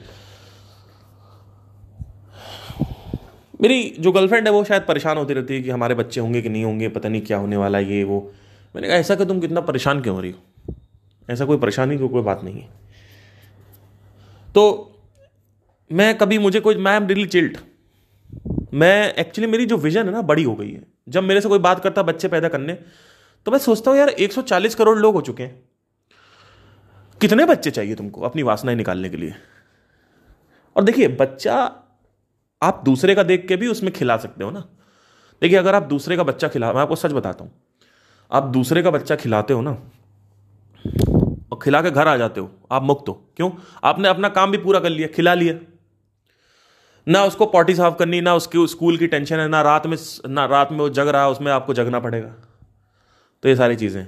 मेरी 3.62 3.96
जो 4.00 4.12
गर्लफ्रेंड 4.12 4.48
है, 4.48 4.54
वो 4.54 4.64
शायद 4.64 4.82
परेशान 4.82 5.18
होती 5.18 5.34
रहती 5.34 5.56
है 5.56 5.62
कि 5.62 5.70
हमारे 5.70 5.96
बच्चे 5.96 6.20
होंगे 6.20 6.42
कि 6.42 6.50
नहीं 6.50 6.64
होंगे, 6.64 6.90
पता 6.90 7.10
नहीं 7.10 7.22
क्या 7.22 7.38
होने 7.38 7.58
वाला 7.58 7.80
ये, 7.80 8.04
वो। 8.04 8.34
मैंने 8.76 8.88
कहा, 8.88 8.98
ऐसा 8.98 9.16
कि 9.16 9.26
तुम 9.26 9.40
कितना 9.40 9.62
परेशान 9.62 10.02
क्यों 10.02 10.16
हो 10.16 10.22
रही 10.22 10.32
हो? 10.32 10.74
ऐसा 11.30 11.46
कोई 11.46 11.58
परेशानी 11.58 11.98
की 11.98 12.08
कोई 12.08 12.22
बात 12.22 12.44
नहीं 12.44 12.62
है। 12.62 12.70
तो 14.56 14.92
मैं 15.92 16.18
कभी, 16.18 16.38
मुझे 16.38 16.60
कोई, 16.60 16.76
मैं 16.76 16.96
एम 16.98 17.08
रियली 17.08 17.26
चिल्ड 17.26 17.58
मैं 18.74 19.14
एक्चुअली 19.14 19.52
मेरी 19.52 19.66
जो 19.66 19.78
विजन 19.78 20.06
है 20.06 20.12
ना, 20.12 20.22
बड़ी 20.22 20.44
हो 20.44 20.56
गई 20.56 20.72
है। 20.72 20.84
जब 21.10 21.24
मेरे 21.24 21.42
से 21.42 21.50
कोई 21.50 21.60
बात 21.60 21.80
करता, 21.80 22.04
बच्चे 22.04 22.28
पैदा 22.28 22.48
करने 22.48 22.74
तो 23.46 23.52
मैं 23.52 23.60
सोचता 23.60 23.92
हूँ, 23.92 23.98
यार 23.98 24.10
140 24.10 24.76
करोड़ 24.76 25.00
लोग 25.00 25.16
हो 25.16 25.22
चुके 25.22 25.44
हैं। 25.44 25.64
कितने 27.22 27.46
बच्चे 27.46 27.72
चाहिए 27.72 27.96
तुमको 27.96 28.22
अपनी 28.22 28.44
वासनाएँ 28.44 28.78
निकालने 28.78 29.10
के 29.10 29.18
लिए? 29.18 29.34
और 30.76 30.84
देखिए, 30.84 31.08
बच्चा 31.08 31.81
आप 32.62 32.82
दूसरे 32.86 33.16
का 33.16 33.24
देख 33.24 33.48
के 33.48 33.56
भी 33.56 33.68
उसमें 33.68 33.94
खिला 33.94 34.18
सकते 34.18 34.44
हो 34.44 34.52
ना। 34.52 34.60
देखिए, 35.42 35.58
अगर 35.58 35.76
आप 35.76 35.84
दूसरे 35.84 36.18
का 36.18 36.24
बच्चा 36.24 36.48
खिला, 36.48 36.74
मैं 36.74 36.82
आपको 36.82 36.96
सच 36.96 37.12
बताता 37.12 37.44
हूँ। 37.44 37.52
आप 38.32 38.44
दूसरे 38.44 38.84
का 38.84 38.92
बच्चा 38.92 39.16
खिलाते 39.16 39.54
हो 39.54 39.62
ना, 39.62 39.72
और 41.52 41.60
खिला 41.64 41.82
के 41.82 41.92
घर 41.92 42.08
आ 42.08 42.18
जाते 42.18 42.42
हो, 42.42 42.52
आप 42.72 42.84
मुक्त 42.84 43.10
हो। 43.10 43.14
क्यों? 43.38 43.52
आपने 43.84 44.10
अपना 44.10 44.30
काम 44.30 44.52
भी 44.52 44.58
पूरा 44.58 44.80
कर 44.80 44.90
लिया, 44.90 45.08
खिला 45.08 45.34
लिया। 45.34 45.56
ना 47.08 47.24
उसको 47.24 47.46
पॉटी 47.46 47.76
साफ़ 47.76 47.96
करनी, 47.96 48.22
ना 48.22 48.36
उसकी 48.36 48.68
स्कूल 48.68 48.98
की 48.98 49.08
टेंशन 49.08 49.40
है, 49.40 49.48
ना 49.48 49.62
रात 49.62 49.88
में 49.88 49.98
ना 50.28 50.46
रात 50.46 50.72
में 50.72 50.80
वो 50.80 50.90
जग 50.90 51.08
रहा 51.08 51.24
है, 51.24 51.30
उसमें 51.30 51.52
आपको 51.52 51.74
जगना 51.74 52.00
पड़ेगा। 52.00 52.30
तो 53.44 53.50
ये 53.50 53.56
सारी 53.56 53.76
चीज़ें। 53.76 54.08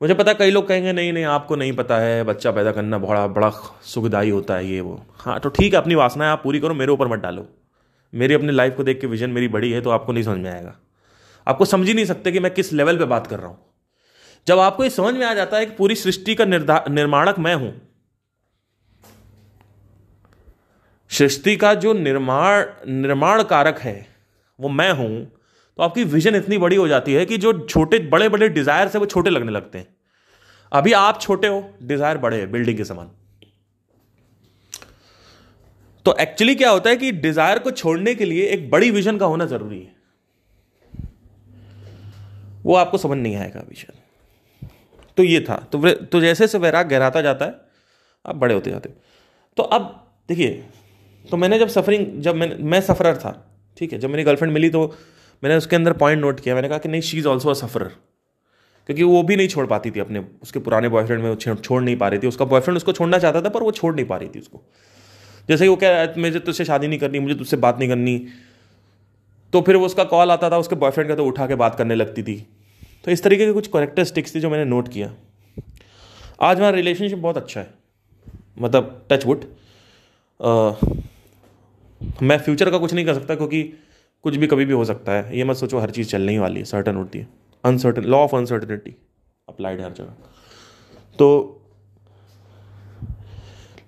मुझे 0.00 0.14
पता 0.14 0.32
कई 0.32 0.50
लोग 0.50 0.68
कहेंगे, 0.68 0.92
नहीं 0.92 1.12
नहीं, 1.12 1.24
आपको 1.24 1.56
नहीं 1.56 1.72
पता 1.72 1.98
है, 1.98 2.24
बच्चा 2.24 2.50
पैदा 2.50 2.72
करना 2.72 2.98
बड़ा 2.98 3.26
बड़ा 3.26 3.50
सुखदाई 3.84 4.30
होता 4.30 4.54
है 4.54 4.66
ये 4.66 4.80
वो। 4.80 5.02
हाँ 5.14 5.38
तो 5.40 5.48
ठीक 5.48 5.74
है, 5.74 5.80
अपनी 5.80 5.94
वासनाएँ 5.94 6.30
आप 6.30 6.42
पूरी 6.44 6.60
करो, 6.60 6.74
मेरे 6.74 6.92
ऊपर 6.92 7.08
मत 7.08 7.18
डालो। 7.18 7.46
मेरी 8.14 8.34
अपनी 8.34 8.52
लाइफ 8.52 8.76
को 8.76 8.84
देख 8.84 9.00
के 9.00 9.06
विजन 9.06 9.30
मेरी 9.30 9.48
बड़ी 9.50 9.70
है 9.72 9.80
तो 9.80 9.90
आपको 9.90 10.12
नहीं 10.12 10.24
समझ 10.24 10.38
में 10.38 10.50
आएगा। 10.50 10.74
आपको 11.46 11.64
समझ 11.66 11.86
ही 11.88 11.94
नहीं 11.94 12.04
सकते 12.06 12.32
कि 12.32 12.40
मैं 12.40 12.52
किस 12.54 12.72
लेवल 12.72 12.98
पे 12.98 13.04
बात 13.06 13.26
कर 13.26 13.38
रहा 13.38 13.48
हूँ। 13.48 13.58
जब 14.46 14.58
आपको 14.60 14.84
ये 14.84 14.90
समझ 14.90 15.14
में 15.14 15.24
आ 15.26 15.32
जाता 15.34 15.56
है 15.56 15.66
कि 15.66 15.72
पूरी 15.74 15.94
सृष्टि 15.96 16.34
का 16.34 16.44
निर्माणक 16.44 17.38
मैं 17.38 17.54
हूँ, 17.54 17.72
सृष्टि 21.10 21.56
का 21.56 21.72
जो 21.76 21.92
निर्माण 21.94 22.64
निर्माण 22.92 23.42
कारक 23.44 23.78
है, 23.78 24.06
वो 24.58 24.68
मैं 24.70 24.90
हूँ 24.92 25.24
तो 25.78 25.82
आपकी 25.82 26.04
विजन 26.06 26.34
इतनी 26.34 26.58
बड़ी 26.58 26.76
हो 26.76 26.86
जाती 26.88 27.14
है 27.14 27.24
कि 27.26 27.36
जो 27.38 27.52
छोटे 27.60 27.98
बड़े 28.08 28.28
बड़े 28.28 28.48
डिज़ायर 28.50 28.88
है 28.88 29.00
वो 29.00 29.06
छोटे 29.06 29.30
लगने 29.30 29.52
लगते 29.52 29.78
हैं। 29.78 29.86
अभी 30.72 30.92
आप 30.94 31.20
छोटे 31.20 31.48
हो 31.48 31.62
डिज़ायर 31.82 32.18
बड़े 32.18 32.36
हैं 32.36 32.50
बिल्डिंग 32.52 32.76
के 32.76 32.84
समान। 32.84 33.10
तो 36.06 36.14
एक्चुअली 36.20 36.54
क्या 36.54 36.70
होता 36.70 36.90
है 36.90 36.96
कि 36.96 37.10
डिज़ायर 37.12 37.58
को 37.58 37.70
छोड़ने 37.72 38.14
के 38.14 38.24
लिए 38.24 38.46
एक 38.48 38.70
बड़ी 38.70 38.90
विजन 38.90 39.18
का 39.18 39.26
होना 39.26 39.44
ज़रूरी 39.46 39.78
है। 39.78 39.92
वो 42.64 42.74
आपको 42.76 42.98
समझ 42.98 43.18
नहीं 43.18 43.36
आएगा 43.36 43.60
विजन 43.60 44.68
तो 45.18 45.22
ये 45.22 45.40
था। 45.40 45.56
तो 45.72 45.90
तो 45.92 46.20
जैसे 46.20 46.46
से 46.46 46.58
वैराग 46.58 46.88
गहराता 46.88 47.20
जाता 47.22 47.44
है, 47.44 47.60
आप 48.24 48.36
बड़े 48.36 48.54
होते 48.54 48.70
जाते 48.70 48.90
तो 49.56 49.62
अब 49.62 49.90
देखिए 50.28 50.64
तो 51.24 51.36
मैंने 51.36 51.58
जब 51.58 51.68
सफरिंग 51.70 52.06
जब 52.22 52.34
मैं 52.34 52.56
मैं 52.60 52.80
सफरर 52.82 53.16
था, 53.16 53.32
ठीक 53.76 53.92
है, 53.92 53.98
जब 53.98 54.10
मेरी 54.10 54.24
गर्लफ्रेंड 54.24 54.52
मिली 54.52 54.70
तो 54.70 54.86
मैंने 55.42 55.56
उसके 55.56 55.76
अंदर 55.76 55.92
पॉइंट 55.94 56.20
नोट 56.20 56.40
किया। 56.40 56.54
मैंने 56.54 56.68
कहा 56.68 56.78
कि 56.78 56.88
नहीं 56.88 57.00
she 57.00 57.18
is 57.18 57.26
also 57.28 57.50
a 57.50 57.54
sufferer 57.56 57.88
क्योंकि 58.88 59.02
वो 59.04 59.22
भी 59.22 59.36
नहीं 59.36 59.48
छोड़ 59.48 59.66
पाती 59.66 59.90
थी 59.90 60.00
अपने, 60.00 60.24
उसके 60.42 60.58
पुराने 60.60 60.88
बॉयफ्रेंड 60.88 61.22
में 61.22 61.34
छोड़ 61.36 61.82
नहीं 61.82 61.96
पा 61.96 62.08
रही 62.08 62.18
थी। 62.18 62.26
उसका 62.26 62.44
बॉयफ्रेंड 62.44 62.76
उसको 62.76 62.92
छोड़ना 62.92 63.18
चाहता 63.18 63.42
था, 63.42 63.48
पर 63.48 63.62
वो 63.62 63.70
छोड़ 63.72 63.94
नहीं 63.94 64.06
पा 64.06 64.16
रही 64.16 64.28
थी 64.28 64.38
उसको। 64.38 64.62
जैसे 65.48 65.64
कि 65.64 65.68
वो 65.68 65.76
कह 65.76 65.90
रहा 65.90 66.00
है 66.00 66.20
मुझे 66.20 66.38
तुझसे 66.38 66.64
शादी 66.64 66.88
नहीं 66.88 66.98
करनी, 66.98 67.18
मुझे 67.18 67.34
तुझसे 67.34 67.56
बात 67.56 67.78
नहीं 67.78 67.88
करनी। 67.88 68.26
तो 69.52 69.60
फिर 69.62 69.76
वो 69.76 69.86
उसका 69.86 70.04
कॉल 70.04 70.30
आता 70.30 70.50
था, 70.50 70.58
उसके 70.58 70.76
बॉयफ्रेंड 70.76 71.08
का 71.08 71.16
तो 71.16 71.24
उठा 71.24 71.46
के 71.46 71.54
बात 71.54 71.74
करने 71.74 71.94
लगती 71.94 72.22
थी। 72.22 72.46
तो 73.04 73.10
इस 73.10 73.22
तरीके 73.22 73.46
के 73.46 73.52
कुछ 73.52 73.66
करेक्टरिस्टिक्स 73.66 74.34
थी 74.34 74.40
जो 74.40 74.50
मैंने 74.50 74.64
नोट 74.64 74.88
किया। 74.88 75.14
आज 76.42 76.56
हमारा 76.56 76.76
रिलेशनशिप 76.76 77.18
बहुत 77.18 77.36
अच्छा 77.36 77.60
है। 77.60 77.74
मतलब 78.58 79.06
टच 79.10 79.26
वुड 79.26 79.44
मैं 82.22 82.38
फ्यूचर 82.38 82.70
का 82.70 82.78
कुछ 82.78 82.94
नहीं 82.94 83.04
कर 83.06 83.14
सकता 83.14 83.34
क्योंकि 83.34 83.62
कुछ 84.24 84.36
भी 84.36 84.46
कभी 84.46 84.64
भी 84.64 84.72
हो 84.72 84.84
सकता 84.84 85.12
है। 85.12 85.38
ये 85.38 85.44
मत 85.44 85.56
सोचो 85.56 85.78
हर 85.78 85.90
चीज़ 85.90 86.08
चलने 86.08 86.32
ही 86.32 86.38
वाली 86.38 86.58
है 86.58 86.64
सर्टन 86.64 86.96
होती 86.96 87.18
है। 87.18 87.28
Uncertain 87.64 88.04
law 88.04 88.18
of 88.18 88.36
uncertainty 88.36 88.94
applied 89.48 89.80
हर 89.80 89.92
जगह। 89.92 90.14
तो 91.18 91.60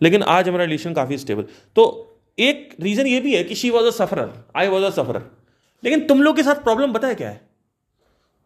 लेकिन 0.03 0.23
आज 0.23 0.49
हमारा 0.49 0.65
रिलेशन 0.65 0.93
काफ़ी 0.93 1.19
स्टेबल 1.19 1.43
तो 1.77 2.03
एक 2.39 2.77
रीज़न 2.81 3.07
ये 3.07 3.21
भी 3.21 3.35
है 3.37 3.45
कि 3.45 3.55
she 3.55 3.71
was 3.71 3.87
a 3.87 3.91
sufferer 3.91 4.45
I 4.57 4.69
was 4.69 4.85
a 4.85 4.91
sufferer 4.91 5.23
लेकिन 5.85 6.07
तुम 6.07 6.23
लोग 6.23 6.37
के 6.37 6.43
साथ 6.43 6.55
प्रॉब्लम 6.55 6.93
पता 6.93 7.09
है 7.09 7.15
क्या 7.15 7.29
है? 7.29 7.41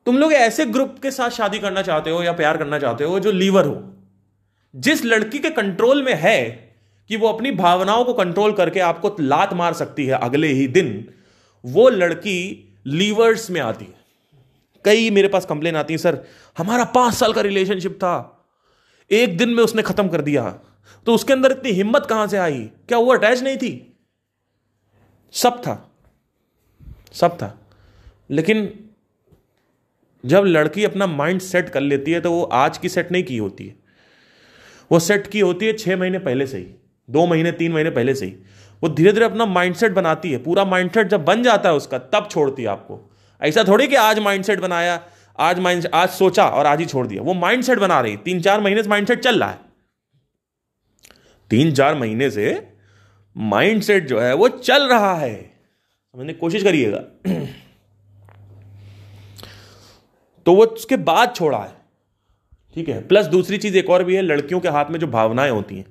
तुम 0.07 0.19
लोग 0.19 0.33
ऐसे 0.33 0.67
ग्रुप 0.67 0.97
के 1.03 1.11
साथ 1.11 1.31
शादी 1.31 1.59
करना 1.59 1.83
चाहते 1.83 2.11
हो 2.11 2.23
या 2.23 2.33
प्यार 2.33 2.57
करना 2.57 2.79
चाहते 2.79 3.05
हो 3.05 3.21
जो 3.21 3.33
लीवर 3.33 3.67
हो। 3.67 3.95
जिस 4.77 5.05
लड़की 5.05 5.39
के 5.39 5.51
कंट्रोल 5.51 6.03
में 6.03 6.15
है 6.15 6.45
कि 7.09 7.17
वो 7.17 7.29
अपनी 7.29 7.51
भावनाओं 7.51 8.05
को 8.05 8.13
कंट्रोल 8.13 8.53
करके 8.53 8.81
आपको 8.81 9.17
लात 9.21 9.53
मार 9.53 9.73
सकती 9.73 10.07
है 10.07 10.13
अगले 10.13 10.49
ही 10.49 10.67
दिन, 10.69 11.09
वो 11.65 11.89
लड़की 11.89 12.69
लीवर्स 12.87 13.51
में 13.51 13.61
आती 13.61 13.85
है। 13.85 13.95
कई 14.85 15.11
मेरे 15.11 15.29
पास 15.29 15.47
कंप्लेन 15.47 15.77
आती 15.77 15.95
है, 15.95 15.99
सर, 15.99 16.25
हमारा 16.59 16.85
पाँच 16.85 17.15
साल 17.15 17.33
का 17.33 17.41
रिलेशनशिप 17.41 17.93
था। 17.93 18.47
एक 19.11 19.37
दिन 19.37 19.49
में 19.49 19.65
उसने 19.65 19.83
खत्म 19.83 20.09
कर 20.09 20.21
दिया। 20.21 20.61
तो 21.07 21.15
उसके 21.15 21.33
अंदर 21.33 21.53
इतनी 21.53 21.71
हिम्मत 21.71 22.07
कहाँ 22.11 22.27
से 22.27 22.39
आई? 22.39 22.71
क्या 22.89 22.99
वो 22.99 23.13
अटैच 23.13 23.43
नहीं 23.43 23.57
थी? 23.57 23.99
सब 25.33 25.59
था। 25.59 25.95
सब 27.13 27.37
था। 27.37 27.67
लेकिन 28.31 28.85
जब 30.27 30.45
लड़की 30.45 30.85
अपना 30.85 31.07
माइंड 31.07 31.41
सेट 31.41 31.69
कर 31.69 31.81
लेती 31.81 32.13
है 32.13 32.21
तो 32.21 32.33
वो 32.33 32.43
आज 32.43 32.79
की 32.79 32.89
सेट 32.89 33.13
नहीं 33.13 33.23
की 33.25 33.37
होती 33.37 33.67
है। 33.67 33.77
वो 34.93 34.99
सेट 34.99 35.27
की 35.27 35.41
होती 35.41 35.67
है 35.67 35.73
छह 35.73 35.97
महीने 35.97 36.19
पहले 36.19 36.47
से 36.47 36.59
ही। 36.59 36.67
दो 37.11 37.27
महीने, 37.27 37.53
तीन 37.53 37.73
महीने 37.73 37.91
पहले 37.91 38.15
से 38.15 38.27
ही। 38.27 38.33
वो 38.83 38.89
धीरे 38.89 39.13
धीरे 39.13 39.25
अपना 39.25 39.47
माइंडसेट 39.47 39.93
बनाती 39.93 40.33
है। 40.33 40.39
पूरा 40.39 40.65
माइंडसेट 40.65 41.07
जब 41.07 41.25
बन 41.25 41.43
जाता 41.43 41.69
है 41.69 41.75
उसका, 41.75 41.99
तब 41.99 42.29
छोड़ती 42.31 42.63
है 42.63 42.69
आपको। 42.69 43.11
ऐसा 43.43 43.65
थोड़ी 43.65 43.89
कि 43.89 43.95
आज 43.95 44.19
माइंडसेट 44.19 44.61
बनाया, 44.61 45.03
आज 45.39 45.59
माइंड 45.59 45.87
आज 45.95 46.11
सोचा 46.11 46.47
और 46.47 46.67
आज 46.67 46.81
ही 46.81 46.87
छोड़ 46.87 47.07
दिया। 47.07 47.23
वो 47.23 47.35
माइंडसेट 47.35 47.79
बना 47.79 48.01
रही 48.01 48.17
तीन 48.17 48.41
चार 48.41 48.61
महीने 48.61 48.83
से 48.83 48.89
माइंडसेट 48.89 49.21
चल 49.21 49.41
रहा 49.41 49.51
है। 49.51 49.70
तीन 51.51 51.73
चार 51.73 51.95
महीने 51.95 52.31
से 52.31 52.73
माइंडसेट 53.37 54.07
जो 54.07 54.21
है 54.21 54.35
वो 54.35 54.49
चल 54.49 54.89
रहा 54.89 55.15
है। 55.15 55.43
समझने 56.13 56.33
कोशिश 56.33 56.63
करिएगा। 56.63 56.99
तो 60.47 60.55
वो 60.55 60.65
उसके 60.65 60.97
बाद 60.97 61.35
छोड़ा 61.35 61.59
है। 61.59 61.73
ठीक 62.75 62.89
है? 62.89 63.07
प्लस 63.09 63.27
दूसरी 63.27 63.59
चीज़ 63.59 63.77
एक 63.77 63.91
और 63.91 64.05
भी 64.05 64.17
है, 64.17 64.23
लड़कियों 64.23 64.61
के 64.61 64.69
हाथ 64.69 64.85
में 64.91 64.99
जो 65.01 65.07
भावनाएँ 65.07 65.51
होती 65.51 65.77
हैं, 65.77 65.87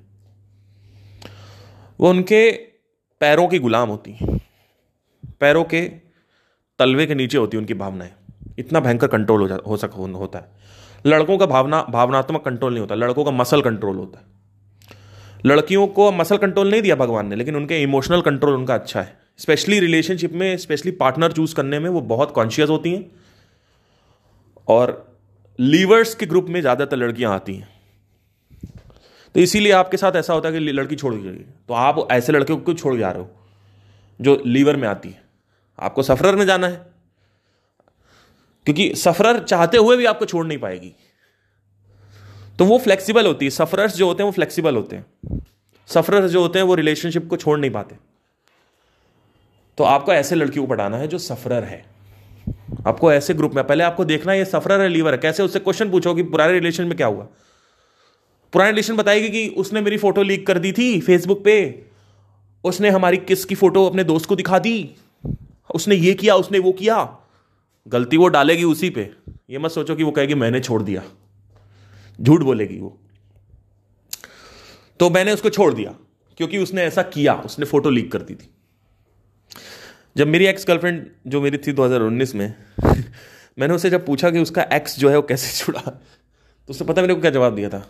वो 2.00 2.10
उनके 2.10 2.52
पैरों 3.20 3.48
की 3.48 3.58
गुलाम 3.58 3.88
होती 3.88 4.12
हैं। 4.12 4.40
पैरों 5.40 5.64
के 5.64 5.80
तलवे 6.78 7.06
के 7.06 7.14
नीचे 7.14 7.38
होती 7.38 7.56
है 7.56 7.60
उनकी 7.60 7.74
भावनाएँ। 7.74 8.12
इतना 8.58 8.80
भयंकर 8.80 9.06
कंट्रोल 9.06 9.40
हो 9.40 9.48
जा, 9.48 9.58
हो 9.66 9.76
सक 9.76 9.90
होता 9.94 10.38
है। 10.38 10.48
लड़कों 11.06 11.38
का 11.38 11.46
भावना, 11.46 11.82
भावनात्मक 11.82 12.44
कंट्रोल 12.44 12.72
नहीं 12.72 12.80
होता, 12.80 12.94
लड़कों 12.94 13.24
का 13.24 13.30
मसल 13.30 13.62
कंट्रोल 13.62 13.96
होता 13.96 14.18
है। 14.18 14.29
लड़कियों 15.44 15.86
को 15.88 16.10
मसल 16.12 16.36
कंट्रोल 16.36 16.70
नहीं 16.70 16.82
दिया 16.82 16.96
भगवान 16.96 17.26
ने, 17.26 17.36
लेकिन 17.36 17.56
उनके 17.56 17.82
इमोशनल 17.82 18.20
कंट्रोल 18.20 18.54
उनका 18.54 18.74
अच्छा 18.74 19.00
है। 19.00 19.18
स्पेशली 19.38 19.78
रिलेशनशिप 19.80 20.32
में 20.32 20.56
स्पेशली 20.56 20.92
पार्टनर 20.92 21.32
चूज़ 21.32 21.54
करने 21.54 21.78
में 21.78 21.88
वो 21.90 22.00
बहुत 22.00 22.30
कॉन्शियस 22.30 22.68
होती 22.68 22.92
हैं। 22.92 23.10
और 24.68 24.92
लीवर्स 25.58 26.14
के 26.14 26.26
ग्रुप 26.26 26.46
में 26.48 26.60
ज़्यादातर 26.60 26.96
लड़कियाँ 26.96 27.34
आती 27.34 27.54
हैं। 27.54 27.68
तो 29.34 29.40
इसीलिए 29.40 29.72
आपके 29.72 29.96
साथ 29.96 30.16
ऐसा 30.16 30.34
होता 30.34 30.48
है 30.48 30.54
कि 30.54 30.72
लड़की 30.72 30.96
छोड़ 30.96 31.14
गई 31.14 31.32
तो 31.68 31.74
आप 31.74 32.06
ऐसे 32.12 32.32
लड़के 32.32 32.54
को 32.54 32.74
छोड़ 32.74 32.96
जा 32.98 33.10
रहे 33.10 33.22
हो? 33.22 33.30
जो 34.20 34.42
लीवर 34.46 34.76
में 34.76 34.88
आती 34.88 35.08
है। 35.08 35.22
आपको 35.78 36.02
सफरर 36.02 36.36
में 36.36 36.44
जाना 36.46 36.66
है। 36.66 36.86
क्योंकि 38.66 38.94
सफरर 38.96 39.38
चाहते 39.38 39.78
हुए 39.78 39.96
भी 39.96 40.04
आपको 40.04 40.24
छोड़ 40.24 40.46
नहीं 40.46 40.58
पाएगी। 40.58 40.92
तो 42.60 42.66
वो 42.66 42.78
फ्लेक्सिबल 42.78 43.26
होती 43.26 43.46
है। 43.46 43.50
सफरर्स 43.50 43.96
जो 43.96 44.06
होते 44.06 44.22
हैं, 44.22 44.26
वो 44.26 44.32
फ्लेक्सिबल 44.32 44.76
होते 44.76 44.96
हैं। 44.96 45.40
सफरर्स 45.86 46.30
जो 46.30 46.40
होते 46.40 46.58
हैं, 46.58 46.66
वो 46.66 46.74
रिलेशनशिप 46.74 47.28
को 47.28 47.36
छोड़ 47.36 47.58
नहीं 47.58 47.70
पाते। 47.70 47.96
तो 49.78 49.84
आपको 49.84 50.12
ऐसे 50.12 50.34
लड़की 50.34 50.60
को 50.60 50.66
पढ़ाना 50.66 50.96
है 50.96 51.08
जो 51.08 51.18
सफरर 51.18 51.64
है। 51.64 51.86
आपको 52.86 53.12
ऐसे 53.12 53.34
ग्रुप 53.34 53.54
में, 53.54 53.66
पहले 53.66 53.84
आपको 53.84 54.04
देखना 54.04 54.32
है 54.32 54.38
ये 54.38 54.44
सफरर 54.44 54.80
है 54.80 54.88
लीवर 54.88 55.12
है। 55.12 55.18
कैसे 55.18 55.42
उससे 55.42 55.58
क्वेश्चन 55.58 55.90
पूछो 55.90 56.14
कि 56.14 56.22
पुराने 56.22 56.52
रिलेशन 56.52 56.84
में 56.84 56.96
क्या 56.96 57.06
हुआ? 57.06 57.26
पुराने 58.52 58.70
रिलेशन 58.70 58.96
बताएगी 58.96 59.28
कि 59.28 59.48
उसने 59.48 59.80
मेरी 59.80 59.96
फ़ोटो 59.96 60.22
लीक 60.22 60.46
कर 60.46 60.58
दी 60.58 60.72
थी 60.72 61.00
फेसबुक 61.00 61.44
पे। 61.44 61.84
उसने 62.64 62.90
हमारी 62.90 63.16
किस 63.16 63.44
की 63.44 63.54
फ़ोटो 63.54 63.86
अपने 63.86 64.04
दोस्त 64.04 64.26
को 64.26 64.36
दिखा 64.36 64.58
दी? 64.58 64.94
उसने 65.74 65.94
ये 65.94 66.14
किया, 66.14 66.34
उसने 66.34 66.58
वो 66.58 66.72
किया। 66.72 67.18
गलती 67.88 68.16
वो 68.16 68.28
डालेगी 68.28 68.64
उसी 68.64 68.90
पे। 68.90 69.10
ये 69.50 69.58
मत 69.58 69.70
सोचो 69.70 69.94
कि 69.94 70.02
वो 70.02 70.10
कहेगी, 70.10 70.34
मैंने 70.34 70.60
छोड़ 70.60 70.82
दिया। 70.82 71.02
झूठ 72.22 72.40
बोलेगी 72.40 72.78
वो। 72.80 72.98
तो 75.00 75.10
मैंने 75.10 75.32
उसको 75.32 75.50
छोड़ 75.50 75.74
दिया 75.74 75.94
क्योंकि 76.36 76.58
उसने 76.58 76.82
ऐसा 76.82 77.02
किया 77.02 77.34
उसने 77.34 77.64
फ़ोटो 77.64 77.90
लीक 77.90 78.12
कर 78.12 78.22
दी 78.22 78.34
थी। 78.34 78.54
जब 80.16 80.28
मेरी 80.28 80.46
एक्स 80.46 80.68
गर्लफ्रेंड 80.68 81.10
जो 81.26 81.40
मेरी 81.40 81.58
थी 81.58 81.72
2019 81.72 82.34
में 82.34 82.54
मैंने 83.58 83.74
उसे 83.74 83.90
जब 83.90 84.06
पूछा 84.06 84.30
कि 84.30 84.38
उसका 84.38 84.62
एक्स 84.62 84.98
जो 84.98 85.10
है 85.10 85.16
वो 85.16 85.22
कैसे 85.22 85.64
छुड़ा 85.64 85.80
तो 85.80 86.70
उसने 86.70 86.86
पता 86.86 87.02
मेरे 87.02 87.14
को 87.14 87.20
क्या 87.20 87.30
जवाब 87.30 87.54
दिया 87.54 87.68
था? 87.68 87.88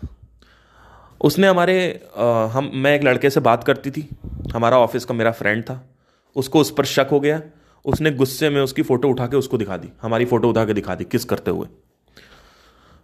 उसने 1.21 1.47
हमारे 1.47 2.07
आ, 2.17 2.45
हम 2.45 2.71
मैं 2.73 2.95
एक 2.95 3.03
लड़के 3.03 3.29
से 3.29 3.39
बात 3.39 3.63
करती 3.63 3.91
थी 3.91 4.09
हमारा 4.53 4.77
ऑफ़िस 4.77 5.05
का 5.05 5.13
मेरा 5.13 5.31
फ्रेंड 5.31 5.63
था 5.63 5.95
उसको 6.35 6.59
उस 6.59 6.73
पर 6.77 6.85
शक 6.85 7.07
हो 7.11 7.19
गया 7.19 7.41
उसने 7.85 8.11
गुस्से 8.11 8.49
में 8.49 8.61
उसकी 8.61 8.81
फ़ोटो 8.81 9.09
उठा 9.09 9.27
के 9.27 9.37
उसको 9.37 9.57
दिखा 9.57 9.77
दी 9.77 9.89
हमारी 10.01 10.25
फ़ोटो 10.25 10.49
उठा 10.49 10.65
के 10.65 10.73
दिखा 10.73 10.95
दी 10.95 11.03
किस 11.03 11.25
करते 11.25 11.51
हुए। 11.51 11.67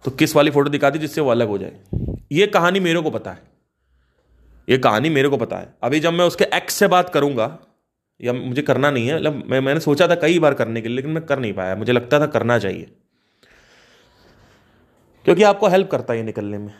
तो 0.04 0.10
किस 0.10 0.36
वाली 0.36 0.50
फ़ोटो 0.50 0.70
दिखा 0.70 0.90
दी 0.90 0.98
जिससे 0.98 1.20
वो 1.20 1.30
अलग 1.30 1.48
हो 1.48 1.58
जाए? 1.58 1.72
ये 2.32 2.46
कहानी 2.46 2.80
मेरे 2.80 3.00
को 3.00 3.10
पता 3.10 3.30
है। 3.30 3.42
ये 4.68 4.78
कहानी 4.78 5.10
मेरे 5.10 5.28
को 5.28 5.36
पता 5.36 5.56
है। 5.56 5.74
अभी 5.82 6.00
जब 6.00 6.12
मैं 6.12 6.24
उसके 6.24 6.44
एक्स 6.44 6.74
से 6.74 6.86
बात 6.86 7.08
करूँगा, 7.08 7.58
या 8.22 8.32
मुझे 8.32 8.62
करना 8.62 8.90
नहीं 8.90 9.08
है 9.08 9.16
मतलब 9.16 9.44
मैं, 9.46 9.60
मैंने 9.60 9.80
सोचा 9.80 10.08
था 10.08 10.14
कई 10.14 10.38
बार 10.38 10.54
करने 10.54 10.80
के 10.80 10.88
लिए, 10.88 10.96
लेकिन 10.96 11.10
मैं 11.10 11.26
कर 11.26 11.38
नहीं 11.38 11.52
पाया। 11.52 11.76
मुझे 11.76 11.92
लगता 11.92 12.20
था 12.20 12.26
करना 12.26 12.58
चाहिए। 12.58 12.90
क्योंकि 15.24 15.42
आपको 15.42 15.68
हेल्प 15.68 15.90
करता 15.90 16.12
है 16.12 16.18
ये 16.18 16.24
निकलने 16.24 16.58
में। 16.58 16.74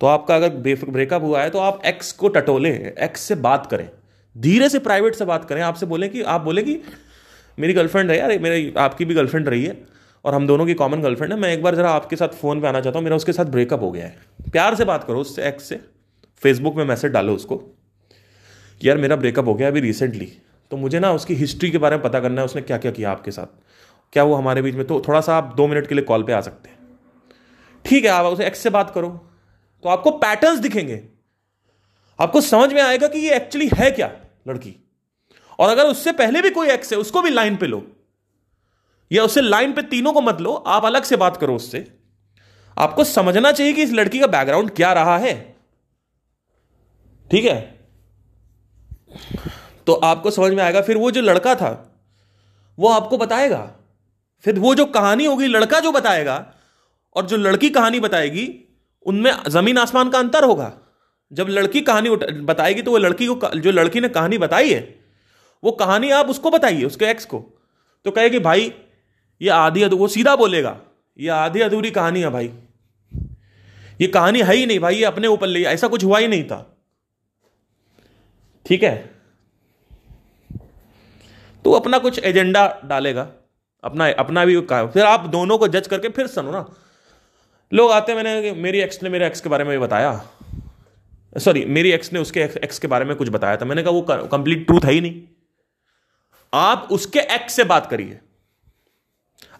तो 0.00 0.06
आपका 0.06 0.36
अगर 0.36 0.48
ब्रेकअप 0.88 1.22
हुआ 1.22 1.42
है 1.42 1.50
तो 1.50 1.58
आप 1.58 1.82
एक्स 1.84 2.12
को 2.12 2.28
टटोले, 2.28 2.70
एक्स 2.98 3.20
से 3.20 3.34
बात 3.34 3.66
करें। 3.66 3.90
धीरे 4.38 4.68
से 4.68 4.78
प्राइवेट 4.78 5.14
से 5.14 5.24
बात 5.24 5.44
करें। 5.44 5.62
आपसे 5.62 5.86
बोले 5.86 6.08
कि, 6.08 6.22
आप 6.22 6.40
बोले 6.40 6.62
कि, 6.62 6.80
मेरी 7.58 7.72
गर्लफ्रेंड 7.72 8.10
है 8.10 8.18
यार, 8.18 8.38
मेरी, 8.38 8.74
आपकी 8.78 9.04
भी 9.04 9.14
गर्लफ्रेंड 9.14 9.48
रही 9.48 9.64
है। 9.64 10.01
और 10.24 10.34
हम 10.34 10.46
दोनों 10.46 10.66
की 10.66 10.74
कॉमन 10.74 11.00
गर्लफ्रेंड 11.02 11.32
है, 11.32 11.38
मैं 11.38 11.52
एक 11.52 11.62
बार 11.62 11.74
जरा 11.74 11.90
आपके 11.90 12.16
साथ 12.16 12.28
फ़ोन 12.30 12.60
पे 12.60 12.68
आना 12.68 12.80
चाहता 12.80 12.98
हूँ, 12.98 13.04
मेरा 13.04 13.16
उसके 13.16 13.32
साथ 13.32 13.44
ब्रेकअप 13.46 13.80
हो 13.82 13.90
गया 13.90 14.06
है। 14.06 14.50
प्यार 14.50 14.74
से 14.74 14.84
बात 14.84 15.04
करो 15.04 15.20
उससे 15.20 15.48
एक्स 15.48 15.64
से 15.64 15.80
फेसबुक 16.42 16.76
में 16.76 16.84
मैसेज 16.84 17.12
डालो 17.12 17.34
उसको, 17.34 17.60
यार, 18.80 18.98
मेरा 18.98 19.16
ब्रेकअप 19.16 19.46
हो 19.46 19.54
गया 19.54 19.68
अभी 19.68 19.80
रिसेंटली 19.80 20.32
तो 20.70 20.76
मुझे 20.76 21.00
ना 21.00 21.12
उसकी 21.12 21.34
हिस्ट्री 21.34 21.70
के 21.70 21.78
बारे 21.78 21.96
में 21.96 22.02
पता 22.02 22.20
करना 22.20 22.40
है, 22.40 22.44
उसने 22.44 22.62
क्या 22.62 22.78
क्या 22.78 22.90
किया 22.92 23.10
आपके 23.10 23.30
साथ? 23.30 23.46
क्या 24.12 24.22
वो 24.24 24.34
हमारे 24.34 24.62
बीच 24.62 24.74
में 24.74 24.86
तो 24.86 25.00
थोड़ा 25.00 25.20
सा 25.20 25.36
आप 25.36 25.52
दो 25.56 25.66
मिनट 25.66 25.86
के 25.86 25.94
लिए 25.94 26.04
कॉल 26.04 26.22
पर 26.22 26.32
आ 26.32 26.40
सकते 26.40 26.68
हैं। 26.68 26.78
ठीक 27.84 28.04
है, 28.04 28.10
आप 28.10 28.26
उसे 28.26 28.46
एक्स 28.46 28.58
से 28.58 28.70
बात 28.70 28.90
करो 28.90 29.08
तो 29.84 29.88
आपको 29.88 30.10
पैटर्न्स 30.18 30.58
दिखेंगे। 30.58 31.00
आपको 32.18 32.40
समझ 32.40 32.72
में 32.72 32.80
आएगा 32.82 33.08
कि 33.08 33.18
ये 33.18 33.34
एक्चुअली 33.36 33.68
है 33.74 33.90
क्या, 33.90 34.10
लड़की? 34.48 34.74
और 35.58 35.68
अगर 35.68 35.86
उससे 35.86 36.12
पहले 36.14 36.42
भी 36.42 36.50
कोई 36.50 36.68
एक्स 36.68 36.92
है, 36.92 36.98
उसको 36.98 37.22
भी 37.22 37.30
लाइन 37.30 37.56
पे 37.56 37.66
लो। 37.66 37.84
या 39.12 39.24
उससे 39.24 39.40
लाइन 39.40 39.72
पे 39.72 39.82
तीनों 39.82 40.12
को 40.12 40.20
मत 40.20 40.40
लो, 40.40 40.54
आप 40.54 40.84
अलग 40.84 41.02
से 41.02 41.16
बात 41.16 41.36
करो 41.36 41.56
उससे। 41.56 41.92
आपको 42.78 43.04
समझना 43.04 43.52
चाहिए 43.52 43.72
कि 43.72 43.82
इस 43.82 43.92
लड़की 43.92 44.18
का 44.18 44.26
बैकग्राउंड 44.26 44.70
क्या 44.70 44.92
रहा 44.92 45.18
है। 45.18 45.56
ठीक 47.30 47.44
है? 47.44 47.88
तो 49.86 49.92
आपको 49.92 50.30
समझ 50.30 50.52
में 50.52 50.62
आएगा, 50.62 50.80
फिर 50.80 50.96
वो 50.96 51.10
जो 51.10 51.20
लड़का 51.20 51.54
था, 51.54 52.00
वो 52.78 52.88
आपको 52.88 53.18
बताएगा। 53.18 53.72
फिर 54.44 54.58
वो 54.58 54.74
जो 54.74 54.84
कहानी 54.84 55.24
होगी, 55.24 55.46
लड़का 55.46 55.80
जो 55.80 55.92
बताएगा, 55.92 56.54
और 57.16 57.26
जो 57.26 57.36
लड़की 57.36 57.70
कहानी 57.70 58.00
बताएगी, 58.00 58.64
उनमें 59.06 59.32
ज़मीन 59.48 59.78
आसमान 59.78 60.10
का 60.10 60.18
अंतर 60.18 60.44
होगा। 60.44 60.72
जब 61.32 61.46
लड़की 61.48 61.80
कहानी 61.80 62.10
बताएगी 62.40 62.82
तो 62.82 62.90
वो 62.90 62.98
लड़की 62.98 63.26
को, 63.26 63.34
जो 63.34 63.70
लड़की 63.70 64.00
ने 64.00 64.08
कहानी 64.08 64.38
बताई 64.38 64.72
है, 64.72 65.00
वो 65.64 65.72
कहानी 65.72 66.10
आप 66.10 66.26
उसको 66.26 66.50
बताइए, 66.50 66.84
उसके 66.84 67.04
एक्स 67.04 67.24
को। 67.24 67.38
तो 68.04 68.10
कहेगी, 68.10 68.38
भाई 68.38 68.74
ये 69.42 69.48
आधी 69.50 69.82
अधूरी 69.82 70.00
वो 70.00 70.08
सीधा 70.08 70.34
बोलेगा, 70.36 70.76
ये 71.18 71.28
आधी 71.28 71.60
अधूरी 71.60 71.90
कहानी 71.90 72.20
है 72.20 72.30
भाई। 72.30 72.52
ये 74.00 74.06
कहानी 74.08 74.40
है 74.40 74.54
ही 74.54 74.66
नहीं 74.66 74.78
भाई, 74.80 74.96
ये 74.96 75.04
अपने 75.04 75.28
ऊपर 75.28 75.46
ले, 75.46 75.62
ऐसा 75.64 75.88
कुछ 75.88 76.04
हुआ 76.04 76.18
ही 76.18 76.28
नहीं 76.28 76.44
था। 76.44 76.58
ठीक 78.66 78.82
है? 78.82 78.94
तो 81.64 81.72
अपना 81.72 81.98
कुछ 81.98 82.18
एजेंडा 82.18 82.66
डालेगा, 82.84 83.28
अपना 83.84 84.08
अपना 84.14 84.44
भी 84.44 84.60
कहा 84.62 84.86
फिर 84.86 85.04
आप 85.04 85.26
दोनों 85.28 85.58
को 85.58 85.68
जज 85.68 85.86
करके 85.86 86.08
फिर 86.10 86.26
सुनो 86.26 86.50
ना। 86.52 86.64
लोग 87.72 87.90
आते 87.90 88.14
मैंने 88.14 88.52
मेरी 88.54 88.80
एक्स 88.80 89.02
ने 89.02 89.08
मेरे 89.08 89.26
एक्स 89.26 89.40
के 89.40 89.48
बारे 89.48 89.64
में 89.64 89.80
बताया। 89.80 90.20
सॉरी 91.32 91.64
मेरी 91.66 91.90
एक्स 91.92 92.12
ने 92.12 92.20
उसके 92.20 92.40
एक्स 92.40 92.78
के 92.78 92.88
बारे 92.88 93.04
में 93.04 93.14
कुछ 93.16 93.28
बताया 93.28 93.56
था। 93.56 93.64
मैंने 93.64 93.82
कहा 93.82 93.90
वो 93.90 94.02
कंप्लीट 94.28 94.66
ट्रूथ 94.66 94.84
है 94.84 94.92
ही 94.92 95.00
नहीं। 95.00 95.22
आप 96.52 96.88
उसके 96.92 97.20
एक्स 97.34 97.54
से 97.54 97.64
बात 97.66 97.86
करिए। 97.90 98.18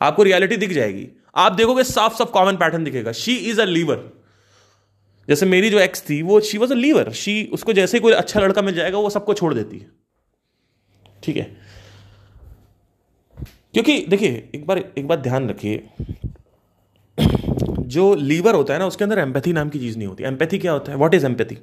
आपको 0.03 0.23
रियलिटी 0.23 0.57
दिख 0.57 0.73
जाएगी। 0.73 1.09
आप 1.35 1.53
देखोगे 1.53 1.85
साफ़ 1.85 2.15
साफ़ 2.15 2.31
कॉमन 2.31 2.57
पैटर्न 2.57 2.85
दिखेगा। 2.85 3.13
शी 3.13 3.35
इज़ 3.35 3.61
अ 3.61 3.65
लीवर 3.65 4.11
जैसे 5.29 5.47
मेरी 5.47 5.71
जो 5.71 5.79
एक्स 5.79 6.03
थी, 6.11 6.23
वो 6.23 6.41
she 6.41 6.59
was 6.59 6.73
a 6.73 6.77
leaver 6.77 7.11
she 7.11 7.45
उसको 7.53 7.73
जैसे 7.73 8.01
कोई 8.01 8.13
अच्छा 8.13 8.41
लड़का 8.41 8.63
मिल 8.63 8.75
जाएगा, 8.75 8.99
वो 8.99 9.11
सबको 9.11 9.35
छोड़ 9.35 9.55
देती 9.55 9.79
है। 9.79 9.91
ठीक 11.23 11.37
है? 11.37 11.57
क्योंकि 13.75 14.07
देखिए, 14.07 14.51
एक 14.55 14.67
बार, 14.67 14.79
एक 14.79 15.09
बात 15.09 15.19
ध्यान 15.19 15.49
रखिए। 15.49 15.89
जो 17.81 18.15
लीवर 18.15 18.55
होता 18.55 18.73
है 18.73 18.79
ना, 18.79 18.87
उसके 18.87 19.05
अंदर 19.05 19.19
एम्पैथी 19.19 19.53
नाम 19.53 19.69
की 19.69 19.79
चीज़ 19.79 19.99
नहीं 19.99 20.09
होती। 20.09 20.25
एम्पैथी 20.25 20.59
क्या 20.59 20.73
होता 20.73 20.93
है? 20.93 20.99
व्हाट 20.99 21.15
इज़ 21.15 21.27
एम्पैथी 21.27 21.59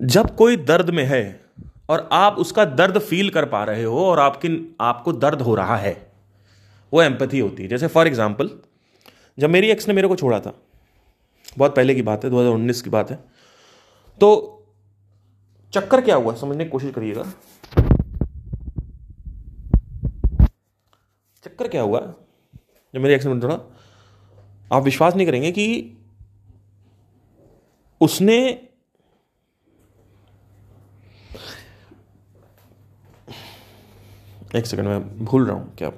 जब 0.00 0.34
कोई 0.36 0.56
दर्द 0.56 0.90
में 0.90 1.04
है 1.04 1.40
और 1.88 2.08
आप 2.12 2.36
उसका 2.36 2.64
दर्द 2.64 2.98
फील 2.98 3.30
कर 3.30 3.44
पा 3.44 3.64
रहे 3.64 3.84
हो 3.84 4.04
और 4.04 4.20
आपकी, 4.20 4.76
आपको 4.80 5.12
दर्द 5.12 5.42
हो 5.42 5.54
रहा 5.54 5.76
है 5.76 6.15
वो 6.96 7.02
एम्पैथी 7.02 7.38
होती 7.38 7.62
है। 7.62 7.68
जैसे 7.68 7.86
फॉर 7.88 8.06
एग्ज़ाम्पल 8.06 8.50
जब 9.38 9.50
मेरी 9.50 9.70
एक्स 9.70 9.88
ने 9.88 9.94
मेरे 9.94 10.08
को 10.08 10.16
छोड़ा 10.16 10.38
था, 10.40 10.52
बहुत 11.58 11.74
पहले 11.76 11.94
की 11.94 12.02
बात 12.02 12.24
है 12.24 12.30
2019 12.30 12.80
की 12.82 12.90
बात 12.90 13.10
है 13.10 13.16
तो 14.20 14.28
चक्कर 15.72 16.00
क्या 16.00 16.16
हुआ? 16.16 16.34
समझने 16.34 16.64
की 16.64 16.70
कोशिश 16.70 16.92
करिएगा। 16.94 17.22
चक्कर 21.44 21.68
क्या 21.68 21.82
हुआ? 21.82 22.00
जब 22.94 23.00
मेरी 23.00 23.14
एक्स 23.14 23.26
ने 23.26 23.40
छोड़ा, 23.40 23.58
आप 24.70 24.82
विश्वास 24.82 25.14
नहीं 25.14 25.26
करेंगे 25.26 25.50
कि 25.52 25.66
उसने 28.00 28.38
एक 34.56 34.66
सेकंड 34.66 34.88
में 34.88 35.24
भूल 35.24 35.46
रहा 35.46 35.56
हूँ 35.56 35.74
क्या 35.76 35.90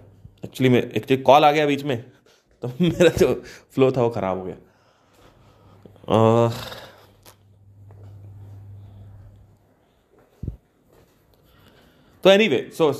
एक्चुअली 0.44 0.68
मैं 0.68 0.82
एक 0.92 1.22
कॉल 1.26 1.44
आ 1.44 1.50
गया 1.52 1.66
बीच 1.66 1.84
में 1.84 2.02
तो 2.62 2.68
मेरा 2.80 3.10
जो 3.18 3.32
फ्लो 3.74 3.90
था 3.92 4.02
वो 4.02 4.10
ख़राब 4.10 4.38
हो 4.38 4.44
गया। 4.44 4.56
तो 12.24 12.30
एनी 12.30 12.48
वे 12.48 12.58
सो 12.74 12.92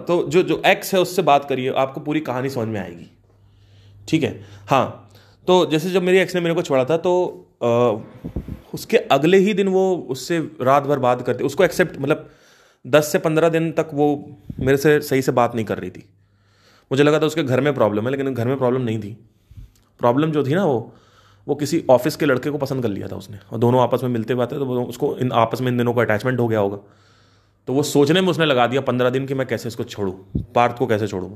तो 0.00 0.22
जो 0.28 0.42
जो 0.42 0.60
एक्स 0.66 0.94
है 0.94 1.00
उससे 1.00 1.22
बात 1.22 1.44
करिए 1.48 1.72
आपको 1.72 2.00
पूरी 2.00 2.20
कहानी 2.20 2.50
समझ 2.50 2.68
में 2.68 2.80
आएगी। 2.80 3.06
ठीक 4.08 4.22
है? 4.22 4.40
हाँ 4.68 5.10
तो 5.46 5.64
जैसे 5.66 5.90
जब 5.90 6.02
मेरी 6.02 6.18
एक्स 6.18 6.34
ने 6.34 6.40
मेरे 6.40 6.54
को 6.54 6.62
छोड़ा 6.62 6.84
था 6.84 6.96
तो 6.96 7.12
आ, 7.62 7.68
उसके 8.74 8.96
अगले 8.96 9.38
ही 9.38 9.54
दिन 9.54 9.68
वो 9.68 9.96
उससे 10.08 10.38
रात 10.60 10.82
भर 10.82 10.98
बात 10.98 11.22
करते 11.22 11.44
उसको 11.44 11.64
एक्सेप्ट 11.64 11.98
मतलब 11.98 12.28
दस 12.86 13.12
से 13.12 13.18
पंद्रह 13.18 13.48
दिन 13.48 13.70
तक 13.72 13.90
वो 13.94 14.14
मेरे 14.60 14.76
से 14.76 15.00
सही 15.00 15.22
से 15.22 15.32
बात 15.32 15.54
नहीं 15.54 15.64
कर 15.64 15.78
रही 15.78 15.90
थी। 15.90 16.08
मुझे 16.90 17.02
लगा 17.02 17.18
था 17.20 17.26
उसके 17.26 17.42
घर 17.42 17.60
में 17.60 17.72
प्रॉब्लम 17.74 18.04
है, 18.04 18.10
लेकिन 18.10 18.34
घर 18.34 18.48
में 18.48 18.56
प्रॉब्लम 18.58 18.82
नहीं 18.82 18.98
थी। 18.98 19.16
प्रॉब्लम 20.00 20.32
जो 20.32 20.44
थी 20.44 20.54
ना 20.54 20.64
वो 20.64 20.94
वो 21.46 21.54
किसी 21.54 21.82
ऑफ़िस 21.90 22.16
के 22.16 22.26
लड़के 22.26 22.50
को 22.50 22.58
पसंद 22.58 22.82
कर 22.82 22.88
लिया 22.88 23.08
था 23.08 23.16
उसने। 23.16 23.38
और 23.52 23.58
दोनों 23.58 23.80
आपस 23.82 24.02
में 24.02 24.10
मिलते 24.10 24.34
बात 24.34 24.52
है 24.52 24.58
तो 24.58 24.82
उसको 24.82 25.16
इन 25.18 25.32
आपस 25.32 25.60
में 25.60 25.68
इन 25.68 25.76
दिनों 25.78 25.92
को 25.94 26.00
अटैचमेंट 26.00 26.40
हो 26.40 26.46
गया 26.48 26.58
होगा। 26.58 26.76
तो 27.68 27.72
वो 27.72 27.82
सोचने 27.82 28.20
में 28.20 28.28
उसने 28.28 28.46
लगा 28.46 28.66
दिया, 28.66 28.80
पंद्रह 28.80 29.10
दिन 29.10 29.26
कि 29.26 29.34
मैं 29.34 29.46
कैसे 29.46 29.68
इसको 29.68 29.84
छोड़ूं? 29.84 30.12
पार्थ 30.54 30.76
को 30.78 30.86
कैसे 30.86 31.06
छोड़ूं? 31.06 31.30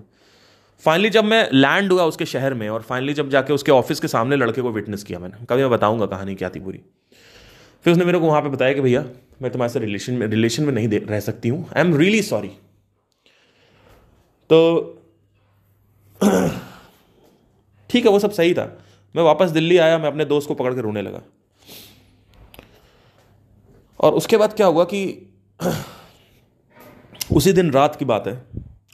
फाइनली 0.84 1.10
जब 1.10 1.24
मैं 1.24 1.48
लैंड 1.52 1.92
हुआ 1.92 2.04
उसके 2.04 2.26
शहर 2.26 2.54
में, 2.54 2.68
और 2.68 2.82
फाइनली 2.82 3.14
जब 3.14 3.28
जाके 3.28 3.52
उसके 3.52 3.72
ऑफ़िस 3.72 4.00
के 4.00 4.08
सामने 4.08 4.36
लड़के 4.36 4.62
को 4.62 4.70
विटनेस 4.70 5.02
किया 5.02 5.18
मैंने, 5.18 5.44
कभी 5.46 5.62
मैं 5.62 5.70
बताऊँगा 5.70 6.06
कहानी 6.06 6.34
क्या 6.34 6.50
थी 6.50 6.60
पूरी। 6.60 6.80
फिर 7.84 7.92
उसने 7.92 8.04
मेरे 8.04 8.18
को 8.18 8.26
वहाँ 8.26 8.42
पे 8.42 8.48
बताया 8.48 8.72
कि 8.72 8.80
भैया, 8.80 9.04
मैं 9.42 9.50
तुम्हारे 9.52 9.72
से 9.72 9.80
रिलेशन 9.80 10.14
में 10.14 10.26
रिलेशन 10.26 10.64
में 10.64 10.72
नहीं 10.72 10.88
रह 10.90 11.20
सकती 11.20 11.48
हूँ। 11.48 11.66
आई 11.66 11.82
एम 11.82 11.96
रियली 11.96 12.22
सॉरी 12.22 12.48
तो 14.50 15.00
ठीक 17.90 18.04
है, 18.04 18.10
वो 18.10 18.18
सब 18.18 18.30
सही 18.30 18.54
था। 18.54 18.82
मैं 19.16 19.22
वापस 19.22 19.50
दिल्ली 19.50 19.78
आया, 19.78 19.98
मैं 19.98 20.06
अपने 20.06 20.24
दोस्त 20.24 20.48
को 20.48 20.54
पकड़ 20.54 20.74
के 20.74 20.80
रोने 20.80 21.02
लगा। 21.02 21.20
और 24.00 24.12
उसके 24.12 24.37
बाद 24.37 24.52
क्या 24.52 24.66
हुआ 24.66 24.84
कि 24.84 25.32
उसी 27.32 27.52
दिन 27.52 27.70
रात 27.70 27.96
की 27.96 28.04
बात 28.04 28.26
है, 28.26 28.46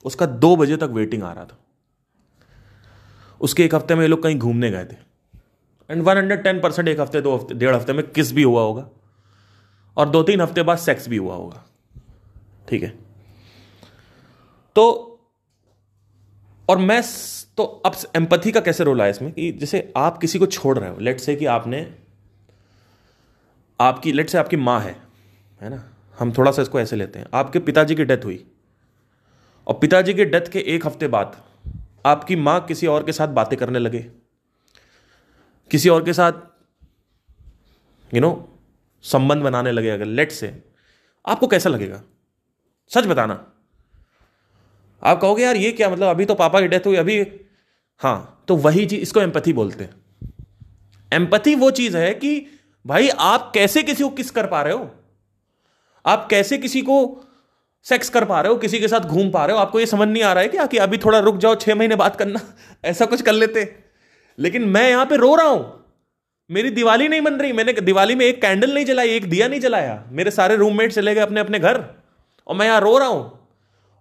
उसका 0.04 0.26
दो 0.26 0.56
बजे 0.56 0.76
तक 0.76 0.88
वेटिंग 0.92 1.22
आ 1.22 1.32
रहा 1.32 1.44
था। 1.44 1.58
उसके 3.40 3.64
एक 3.64 3.74
हफ़्ते 3.74 3.94
में 3.94 4.02
ये 4.02 4.08
लोग 4.08 4.22
कहीं 4.22 4.38
घूमने 4.38 4.70
गए 4.70 4.84
थे। 4.84 4.96
And 5.90 6.02
one 6.02 6.16
hundred 6.16 6.42
ten 6.42 6.60
percent 6.60 6.88
एक 6.88 7.00
हफ़्ते, 7.00 7.20
दो 7.20 7.36
हफ़्ते, 7.36 7.54
डेढ़ 7.54 7.74
हफ़्ते 7.74 7.92
में 7.92 8.10
किस 8.10 8.32
भी 8.32 8.42
हुआ 8.42 8.62
होगा। 8.62 8.88
और 9.96 10.08
दो 10.08 10.22
तीन 10.22 10.40
हफ़्ते 10.40 10.62
बाद 10.62 10.78
सेक्स 10.78 11.08
भी 11.08 11.16
हुआ 11.16 11.34
होगा। 11.34 11.64
ठीक 12.68 12.82
है? 12.82 12.98
तो 14.76 15.06
और 16.70 16.78
मैं 16.78 17.02
तो 17.56 17.64
अब 17.64 17.92
एम्पथी 18.16 18.52
का 18.52 18.60
कैसे 18.60 18.84
रोल 18.84 19.00
आया 19.00 19.10
इसमें? 19.10 19.32
कि 19.32 19.52
जैसे 19.52 19.92
आप 19.96 20.18
किसी 20.18 20.38
को 20.38 20.46
छोड़ 20.46 20.78
रहे 20.78 20.90
हो 20.90 20.98
लेट 21.00 21.20
से 21.20 21.36
कि 21.36 21.46
आपने, 21.46 21.94
आपकी 23.80 24.12
लेट 24.12 24.30
से 24.30 24.38
आपकी 24.38 24.56
माँ 24.56 24.80
है 24.80 24.96
है 25.62 25.70
ना? 25.70 25.84
हम 26.18 26.32
थोड़ा 26.32 26.52
सा 26.52 26.62
इसको 26.62 26.80
ऐसे 26.80 26.96
लेते 26.96 27.18
हैं। 27.18 27.26
आपके 27.34 27.58
पिताजी 27.58 27.94
की 27.94 28.04
डेथ 28.04 28.24
हुई। 28.24 28.46
और 29.66 29.74
पिताजी 29.74 30.14
की 30.14 30.24
डेथ 30.24 30.50
के 30.52 30.58
एक 30.58 30.86
हफ़्ते 30.86 31.08
बाद 31.08 31.42
आपकी 32.06 32.36
माँ 32.36 32.64
किसी 32.64 32.86
और 32.86 33.04
के 33.04 33.12
साथ 33.12 33.28
बातें 33.28 33.58
करने 33.58 33.78
लगे। 33.78 33.98
किसी 35.70 35.88
और 35.88 36.04
के 36.04 36.12
साथ 36.12 36.32
यू 38.14 38.20
नो 38.20 38.58
संबंध 39.02 39.42
बनाने 39.42 39.72
लगे 39.72 39.90
अगर 39.90 40.04
लेट 40.04 40.32
से 40.32 40.62
आपको 41.26 41.46
कैसा 41.46 41.70
लगेगा? 41.70 42.02
सच 42.88 43.06
बताना। 43.06 43.52
आप 45.04 45.20
कहोगे, 45.20 45.44
यार, 45.44 45.56
ये 45.56 45.72
क्या 45.72 45.90
मतलब 45.90 46.06
अभी 46.06 46.24
तो 46.24 46.34
पापा 46.34 46.60
की 46.60 46.68
डेथ 46.68 46.80
हुई, 46.86 46.96
अभी 46.96 47.26
हाँ 47.98 48.44
तो 48.48 48.56
वही 48.56 48.86
चीज़, 48.86 49.00
इसको 49.00 49.20
एम्पथी 49.20 49.52
बोलते 49.52 49.84
हैं। 49.84 49.94
एम्पथी 51.12 51.54
वो 51.54 51.70
चीज़ 51.70 51.96
है 51.96 52.14
कि, 52.14 52.46
भाई, 52.86 53.08
आप 53.08 53.52
कैसे 53.54 53.82
किसी 53.82 54.02
को 54.02 54.10
किस 54.10 54.30
कर 54.30 54.46
पा 54.46 54.62
रहे 54.62 54.72
हो? 54.72 54.94
आप 56.06 56.28
कैसे 56.30 56.58
किसी 56.58 56.82
को 56.82 57.24
सेक्स 57.84 58.08
कर 58.08 58.24
पा 58.24 58.40
रहे 58.40 58.52
हो? 58.52 58.58
किसी 58.58 58.78
के 58.78 58.88
साथ 58.88 59.00
घूम 59.00 59.30
पा 59.30 59.46
रहे 59.46 59.56
हो? 59.56 59.62
आपको 59.62 59.80
ये 59.80 59.86
समझ 59.86 60.08
नहीं 60.08 60.22
आ 60.22 60.32
रहा 60.32 60.42
है 60.42 60.48
क्या 60.48 60.66
कि 60.66 60.76
अभी 60.76 60.98
थोड़ा 60.98 61.18
रुक 61.18 61.36
जाओ, 61.36 61.54
छह 61.54 61.74
महीने 61.74 61.96
बात 61.96 62.16
करना, 62.16 62.40
ऐसा 62.84 63.04
कुछ 63.04 63.22
कर 63.22 63.32
लेते? 63.32 63.74
लेकिन 64.38 64.62
मैं 64.62 64.90
यहाँ 64.90 65.06
पे 65.06 65.16
रो 65.16 65.34
रहा 65.34 65.46
हूँ। 65.46 65.80
मेरी 66.50 66.70
दिवाली 66.70 67.08
नहीं 67.08 67.20
बन 67.20 67.34
रही। 67.34 67.52
मैंने 67.52 67.72
दिवाली 67.72 68.14
में 68.14 68.26
एक 68.26 68.42
कैंडल 68.42 68.74
नहीं 68.74 68.84
जलाई, 68.84 69.08
एक 69.08 69.30
दिया 69.30 69.48
नहीं 69.48 69.60
जलाया। 69.60 70.04
मेरे 70.08 70.30
सारे 70.30 70.56
रूममेट 70.56 70.92
चले 70.92 71.14
गए 71.14 71.20
अपने 71.20 71.40
अपने 71.40 71.58
घर। 71.58 71.84
और 72.46 72.56
मैं 72.56 72.66
यहाँ 72.66 72.80
रो 72.80 72.98
रहा 72.98 73.08
हूँ। 73.08 73.39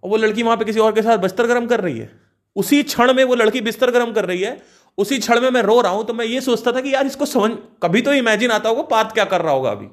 और 0.04 0.10
वो 0.10 0.18
लड़की 0.18 0.44
वहाँ 0.44 0.58
पे 0.58 0.66
किसी 0.66 0.80
और 0.80 0.92
के 0.92 1.02
साथ 1.02 1.18
बिस्तर 1.18 1.48
गर्म 1.48 1.68
कर 1.68 1.82
रही 1.82 2.00
है। 2.00 2.12
उसी 2.56 2.84
क्षण 2.84 3.14
में 3.14 3.24
वो 3.24 3.36
लड़की 3.36 3.62
बिस्तर 3.62 3.92
गर्म 3.92 4.14
कर 4.14 4.26
रही 4.26 4.42
है। 4.42 4.62
उसी 4.98 5.20
क्षण 5.20 5.42
में 5.42 5.50
मैं 5.50 5.62
रो 5.62 5.82
रहा 5.82 5.92
हूँ 5.92 6.06
तो 6.06 6.14
मैं 6.14 6.26
ये 6.26 6.42
सोचता 6.42 6.72
था 6.72 6.82
कि 6.82 6.94
यार 6.94 7.06
इसको 7.06 7.26
समझ, 7.26 7.52
कभी 7.84 8.02
तो 8.02 8.14
इमेजिन 8.14 8.52
आता 8.52 8.70
होगा 8.70 8.82
पात 8.82 9.12
क्या 9.12 9.26
कर 9.26 9.42
रहा 9.42 9.54
होगा 9.54 9.72
अभी। 9.72 9.88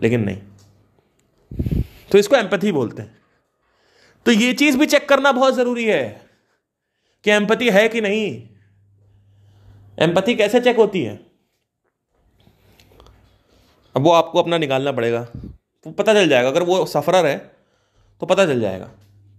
लेकिन 0.00 0.24
नहीं। 0.24 0.38
तो 2.12 2.18
इसको 2.18 2.36
एम्पथी 2.36 2.72
बोलते 2.72 3.02
हैं। 3.02 3.18
तो 4.26 4.32
ये 4.32 4.52
चीज़ 4.52 4.78
भी 4.78 4.86
चेक 4.86 5.08
करना 5.08 5.32
बहुत 5.32 5.54
ज़रूरी 5.54 5.84
है 5.84 6.26
कि 7.24 7.30
एम्पति 7.30 7.70
है 7.70 7.88
कि 7.88 8.00
नहीं। 8.00 8.48
एम्पथी 9.98 10.34
कैसे 10.34 10.60
चेक 10.60 10.76
होती 10.76 11.02
है? 11.02 11.26
अब 13.96 14.02
वो 14.02 14.10
आपको 14.10 14.42
अपना 14.42 14.58
निकालना 14.58 14.92
पड़ेगा। 14.92 15.28
वो 15.86 15.92
पता 15.92 16.14
चल 16.14 16.28
जाएगा। 16.28 16.48
अगर 16.48 16.62
वो 16.62 16.86
सफरर 16.86 17.26
है 17.26 17.51
तो 18.20 18.26
पता 18.26 18.46
चल 18.46 18.60
जाएगा। 18.60 18.90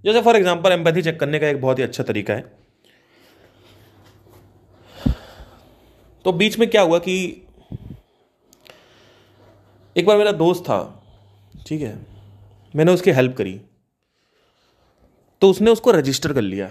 जैसे 0.03 0.21
फॉर 0.21 0.35
एग्ज़ाम्पल 0.35 0.71
एम्पैथी 0.71 1.01
चेक 1.01 1.19
करने 1.19 1.39
का 1.39 1.47
एक 1.47 1.61
बहुत 1.61 1.79
ही 1.79 1.83
अच्छा 1.83 2.03
तरीका 2.03 2.33
है। 2.33 2.51
तो 6.25 6.31
बीच 6.33 6.57
में 6.59 6.69
क्या 6.69 6.81
हुआ 6.81 6.99
कि 6.99 7.15
एक 9.95 10.05
बार 10.05 10.17
मेरा 10.17 10.31
दोस्त 10.33 10.63
था, 10.63 11.05
ठीक 11.67 11.81
है, 11.81 11.95
मैंने 12.73 12.91
उसकी 12.93 13.11
हेल्प 13.11 13.35
करी। 13.37 13.59
तो 15.41 15.49
उसने 15.49 15.71
उसको 15.71 15.91
रजिस्टर 15.91 16.33
कर 16.33 16.41
लिया 16.41 16.67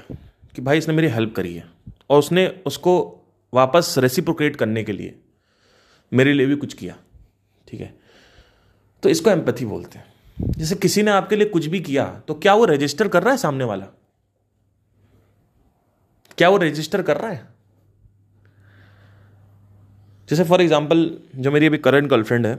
कि 0.55 0.63
भाई 0.63 0.79
इसने 0.79 0.95
मेरी 0.95 1.09
हेल्प 1.09 1.35
करी 1.37 1.55
है 1.55 1.65
और 2.11 2.19
उसने 2.19 2.47
उसको 2.67 2.95
वापस 3.53 3.95
रेसिप्रोकेट 3.99 4.57
करने 4.57 4.85
के 4.85 4.93
लिए 4.93 5.15
मेरे 6.13 6.33
लिए 6.33 6.47
भी 6.47 6.57
कुछ 6.57 6.75
किया, 6.75 6.97
ठीक 7.67 7.81
है। 7.81 7.95
तो 9.03 9.09
इसको 9.09 9.31
एम्पैथी 9.31 9.65
बोलते 9.67 9.99
हैं। 9.99 10.12
जैसे 10.39 10.75
किसी 10.75 11.03
ने 11.03 11.11
आपके 11.11 11.37
लिए 11.37 11.47
कुछ 11.49 11.67
भी 11.67 11.81
किया 11.81 12.05
तो 12.29 12.35
क्या 12.37 12.55
वो 12.55 12.65
रजिस्टर 12.67 13.09
कर 13.09 13.23
रहा 13.23 13.33
है 13.33 13.39
सामने 13.39 13.65
वाला? 13.65 13.87
क्या 16.39 16.49
वो 16.49 16.57
रजिस्टर 16.59 17.03
कर 17.03 17.17
रहा 17.17 17.31
है? 17.31 17.49
जैसे 20.29 20.45
फॉर 20.45 20.63
एग्ज़ाम्पल 20.63 21.11
जो 21.37 21.51
मेरी 21.51 21.67
अभी 21.67 21.79
करंट 21.79 22.09
गर्लफ्रेंड 22.11 22.47
है, 22.47 22.55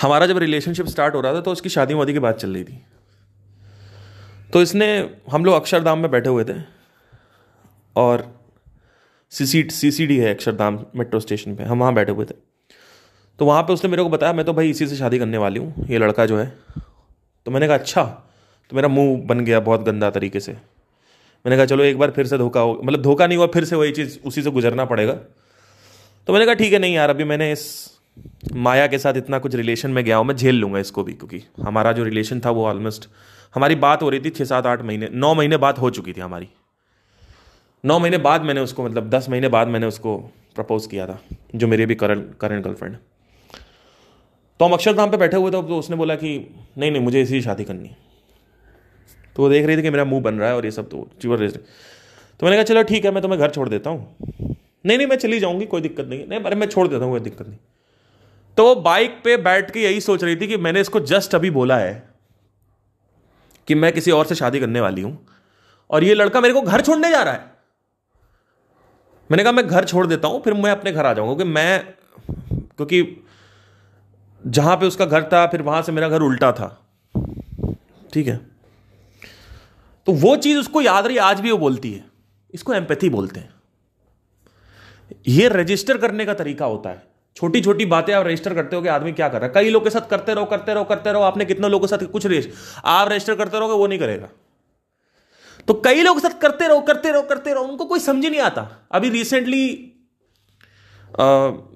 हमारा 0.00 0.26
जब 0.26 0.38
रिलेशनशिप 0.38 0.86
स्टार्ट 0.86 1.14
हो 1.14 1.20
रहा 1.20 1.34
था 1.34 1.40
तो 1.40 1.52
उसकी 1.52 1.68
शादी 1.68 1.94
वादी 1.94 2.12
की 2.12 2.18
बात 2.18 2.38
चल 2.38 2.54
रही 2.54 2.64
थी। 2.64 2.82
तो 4.52 4.62
इसने, 4.62 4.88
हम 5.30 5.44
लोग 5.44 5.54
अक्षरधाम 5.54 5.98
में 5.98 6.10
बैठे 6.10 6.28
हुए 6.28 6.44
थे, 6.44 6.60
और 7.96 8.26
सी 9.32 9.90
सी 9.90 10.06
डी 10.06 10.16
है 10.18 10.34
अक्षरधाम 10.34 10.78
मेट्रो 10.96 11.20
स्टेशन 11.20 11.56
पे, 11.56 11.64
हम 11.64 11.80
वहाँ 11.80 11.94
बैठे 11.94 12.12
हुए 12.12 12.24
थे। 12.24 12.34
तो 13.38 13.46
वहाँ 13.46 13.62
पे 13.62 13.72
उसने 13.72 13.90
मेरे 13.90 14.02
को 14.02 14.08
बताया, 14.08 14.32
मैं 14.32 14.44
तो 14.44 14.52
भाई 14.52 14.70
इसी 14.70 14.86
से 14.86 14.96
शादी 14.96 15.18
करने 15.18 15.38
वाली 15.38 15.60
हूँ, 15.60 15.86
ये 15.90 15.98
लड़का 15.98 16.26
जो 16.26 16.38
है। 16.38 16.52
तो 17.46 17.50
मैंने 17.50 17.66
कहा 17.66 17.76
अच्छा 17.76 18.02
तो 18.70 18.76
मेरा 18.76 18.88
मुँह 18.88 19.20
बन 19.26 19.40
गया 19.40 19.60
बहुत 19.60 19.82
गंदा 19.82 20.10
तरीके 20.10 20.40
से। 20.40 20.52
मैंने 20.52 21.56
कहा, 21.56 21.66
चलो, 21.66 21.84
एक 21.84 21.98
बार 21.98 22.10
फिर 22.10 22.26
से 22.26 22.38
धोखा 22.38 22.60
हो 22.60 22.80
मतलब 22.84 23.02
धोखा 23.02 23.26
नहीं 23.26 23.38
हुआ, 23.38 23.46
फिर 23.46 23.64
से 23.64 23.76
वही 23.76 23.92
चीज़ 23.92 24.18
उसी 24.24 24.42
से 24.42 24.50
गुजरना 24.50 24.84
पड़ेगा। 24.84 25.12
तो 25.12 26.32
मैंने 26.32 26.44
कहा, 26.46 26.54
ठीक 26.54 26.72
है, 26.72 26.78
नहीं 26.78 26.94
यार, 26.94 27.10
अभी 27.10 27.24
मैंने 27.24 27.50
इस 27.52 27.64
माया 28.54 28.86
के 28.86 28.98
साथ 28.98 29.16
इतना 29.16 29.38
कुछ 29.38 29.54
रिलेशन 29.54 29.90
में 29.90 30.04
गया 30.04 30.16
हूँ, 30.16 30.26
मैं 30.26 30.36
झेल 30.36 30.54
लूँगा 30.54 30.78
इसको 30.78 31.04
भी, 31.04 31.12
क्योंकि 31.12 31.42
हमारा 31.62 31.92
जो 31.92 32.04
रिलेशन 32.04 32.40
था 32.40 32.50
वो 32.50 32.66
ऑलमोस्ट 32.66 33.08
हमारी 33.54 33.74
बात 33.76 34.02
हो 34.02 34.08
रही 34.10 34.20
थी 34.20 34.30
छः 34.30 34.44
सात 34.44 34.66
आठ 34.66 34.82
महीने, 34.82 35.08
नौ 35.12 35.34
महीने 35.34 35.56
बात 35.56 35.78
हो 35.78 35.90
चुकी 35.90 36.12
थी 36.12 36.20
हमारी। 36.20 36.48
नौ 37.84 37.98
महीने 37.98 38.18
बाद 38.18 38.42
मैंने 38.42 38.60
उसको 38.60 38.84
मतलब 38.84 39.08
दस 39.10 39.28
महीने 39.28 39.48
बाद 39.48 39.68
मैंने 39.68 39.86
उसको 39.86 40.16
प्रपोज 40.54 40.86
किया 40.86 41.06
था, 41.06 41.18
जो 41.54 41.66
मेरी 41.66 41.86
भी 41.86 41.94
करंट 41.94 42.34
करंट 42.40 42.64
गर्लफ्रेंड 42.64 42.96
तो 44.60 44.64
हम 44.64 44.72
अक्षरधाम 44.72 45.10
पे 45.10 45.16
बैठे 45.16 45.36
हुए 45.36 45.50
थे 45.50 45.62
तो 45.62 45.78
उसने 45.78 45.96
बोला 45.96 46.14
कि, 46.14 46.38
नहीं 46.78 46.90
नहीं, 46.90 47.02
मुझे 47.02 47.22
इसी 47.22 47.40
शादी 47.42 47.64
करनी 47.64 47.88
है। 47.88 47.96
तो 49.36 49.42
वो 49.42 49.48
देख 49.48 49.66
रही 49.66 49.76
थी 49.76 49.82
कि 49.82 49.90
मेरा 49.90 50.04
मुँह 50.04 50.22
बन 50.22 50.34
रहा 50.34 50.48
है 50.48 50.56
और 50.56 50.64
ये 50.64 50.70
सब 50.70 50.88
तो 50.88 51.08
चीवर 51.22 51.38
रेस 51.38 51.52
तो 51.54 52.46
मैंने 52.46 52.56
कहा, 52.56 52.64
चलो 52.64 52.82
ठीक 52.82 53.04
है, 53.04 53.10
मैं 53.10 53.22
तुम्हें 53.22 53.40
घर 53.40 53.50
छोड़ 53.50 53.68
देता 53.68 53.90
हूँ। 53.90 54.16
नहीं 54.86 54.96
नहीं, 54.98 55.06
मैं 55.06 55.16
चली 55.16 55.40
जाऊँगी, 55.40 55.66
कोई 55.66 55.80
दिक्कत 55.80 56.06
नहीं 56.06 56.26
नहीं, 56.28 56.40
अरे, 56.40 56.56
मैं 56.56 56.66
छोड़ 56.66 56.86
देता 56.88 57.04
हूँ, 57.04 57.12
कोई 57.12 57.20
दिक्कत 57.20 57.48
नहीं। 57.48 57.58
तो 58.56 58.64
वो 58.64 58.74
बाइक 58.74 59.20
पे 59.24 59.36
बैठ 59.36 59.70
के 59.70 59.80
यही 59.80 60.00
सोच 60.00 60.24
रही 60.24 60.36
थी 60.36 60.46
कि 60.46 60.56
मैंने 60.56 60.80
इसको 60.80 61.00
जस्ट 61.00 61.34
अभी 61.34 61.50
बोला 61.50 61.76
है 61.78 62.08
कि 63.68 63.74
मैं 63.74 63.92
किसी 63.92 64.10
और 64.10 64.26
से 64.26 64.34
शादी 64.34 64.60
करने 64.60 64.80
वाली 64.80 65.02
हूँ 65.02 65.26
और 65.90 66.04
ये 66.04 66.14
लड़का 66.14 66.40
मेरे 66.40 66.54
को 66.54 66.60
घर 66.60 66.80
छोड़ने 66.80 67.10
जा 67.10 67.22
रहा 67.22 67.34
है। 67.34 67.40
मैंने 69.30 69.42
कहा, 69.42 69.52
मैं 69.52 69.66
घर 69.66 69.84
छोड़ 69.84 70.06
देता 70.06 70.28
हूँ, 70.28 70.42
फिर 70.42 70.54
मैं 70.54 70.70
अपने 70.70 70.92
घर 70.92 71.06
आ 71.06 71.12
जाऊँगा, 71.12 71.34
क्योंकि 71.34 71.52
मैं, 71.52 71.80
क्योंकि 72.76 73.24
जहाँ 74.46 74.76
पे 74.76 74.86
उसका 74.86 75.04
घर 75.04 75.22
था, 75.22 75.46
फिर 75.46 75.62
वहाँ 75.62 75.82
से 75.82 75.92
मेरा 75.92 76.08
घर 76.08 76.22
उल्टा 76.22 76.52
था। 76.52 76.68
ठीक 78.12 78.26
है? 78.26 78.36
तो 80.06 80.12
वो 80.12 80.36
चीज़ 80.36 80.58
उसको 80.58 80.80
याद 80.80 81.06
रही, 81.06 81.16
आज 81.16 81.40
भी 81.40 81.50
वो 81.50 81.58
बोलती 81.58 81.92
है। 81.92 82.04
इसको 82.54 82.74
एम्पैथी 82.74 83.08
बोलते 83.08 83.40
हैं। 83.40 83.54
ये 85.28 85.48
रजिस्टर 85.48 85.98
करने 85.98 86.24
का 86.24 86.34
तरीका 86.34 86.64
होता 86.64 86.90
है। 86.90 87.02
छोटी 87.36 87.60
छोटी 87.60 87.86
बातें 87.86 88.12
आप 88.14 88.26
रजिस्टर 88.26 88.54
करते 88.54 88.76
हो 88.76 88.82
कि 88.82 88.88
आदमी 88.88 89.12
क्या 89.12 89.28
कर 89.28 89.38
रहा 89.38 89.46
है। 89.46 89.52
कई 89.54 89.70
लोगों 89.70 89.84
के 89.84 89.90
साथ 89.90 90.08
करते 90.08 90.34
रहो 90.34 90.44
करते 90.44 90.74
रहो 90.74 90.84
करते 90.84 91.12
रहो। 91.12 91.22
आपने 91.22 91.44
कितने 91.44 91.68
लोगों 91.68 91.86
के 91.86 91.96
साथ 91.96 92.06
कुछ 92.06 92.26
रजिस्टर 92.26 92.80
आप 92.84 93.08
रजिस्टर 93.08 93.34
करते 93.34 93.58
रहोगे, 93.58 93.74
वो 93.74 93.86
नहीं 93.86 93.98
करेगा। 93.98 94.28
तो 95.68 95.74
कई 95.74 96.02
लोग 96.02 96.20
साथ 96.20 96.40
करते 96.40 96.68
रहो 96.68 96.80
करते 96.80 97.12
रहो 97.12 97.22
करते 97.22 97.52
रहो। 97.54 97.64
उनको 97.64 97.84
कोई 97.84 98.00
समझ 98.00 98.26
नहीं 98.26 98.40
आता। 98.40 98.88
अभी 98.92 99.10
रिसेंटली 99.10 99.66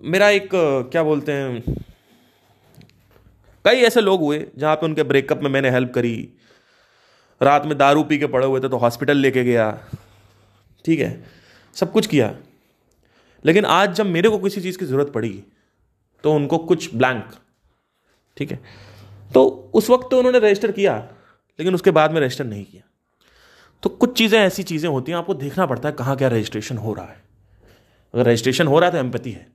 मेरा 0.05 0.29
एक, 0.29 0.49
क्या 0.93 1.03
बोलते 1.03 1.33
हैं 1.33 1.85
कई 3.65 3.81
ऐसे 3.83 4.01
लोग 4.01 4.21
हुए 4.21 4.47
जहाँ 4.59 4.75
पे 4.77 4.87
उनके 4.87 5.03
ब्रेकअप 5.03 5.43
में 5.43 5.51
मैंने 5.51 5.71
हेल्प 5.71 5.93
करी। 5.95 6.29
रात 7.41 7.67
में 7.67 7.77
दारू 7.79 8.03
पी 8.05 8.19
के 8.19 8.27
पड़े 8.27 8.47
हुए 8.47 8.61
थे 8.61 8.69
तो 8.69 8.77
हॉस्पिटल 8.77 9.17
लेके 9.17 9.45
गया। 9.45 9.71
ठीक 10.85 11.01
है? 11.01 11.25
सब 11.77 11.93
कुछ 11.93 12.07
किया। 12.07 12.35
लेकिन 13.45 13.65
आज 13.65 13.95
जब 13.95 14.07
मेरे 14.07 14.29
को 14.29 14.39
किसी 14.39 14.61
चीज़ 14.61 14.79
की 14.79 14.85
ज़रूरत 14.85 15.13
पड़ी 15.15 15.45
तो 16.25 16.33
उनको 16.35 16.59
कुछ 16.59 16.95
ब्लैंक 16.95 17.33
ठीक 18.37 18.51
है? 18.51 18.61
तो 19.35 19.71
उस 19.75 19.91
वक्त 19.91 20.09
तो 20.11 20.19
उन्होंने 20.19 20.39
रजिस्टर 20.39 20.73
किया, 20.73 20.97
लेकिन 21.59 21.75
उसके 21.75 21.91
बाद 21.91 22.13
में 22.13 22.21
रजिस्टर 22.21 22.45
नहीं 22.45 22.65
किया। 22.65 22.83
तो 23.83 23.91
कुछ 23.91 24.17
चीज़ें 24.19 24.39
ऐसी 24.41 24.63
चीज़ें 24.63 24.89
होती 24.91 25.13
हैं, 25.13 25.19
आपको 25.19 25.35
देखना 25.35 25.67
पड़ता 25.67 25.89
है 25.89 25.95
कहाँ 25.95 26.17
क्या 26.17 26.29
रजिस्ट्रेशन 26.29 26.79
हो 26.79 26.95
रहा 26.95 27.07
है। 27.07 27.21
अगर 28.15 28.27
रजिस्ट्रेशन 28.27 28.67
हो 28.67 28.79
रहा 28.79 28.87
है 28.87 28.93
तो 28.93 28.99
एम्पति 28.99 29.31
है। 29.31 29.47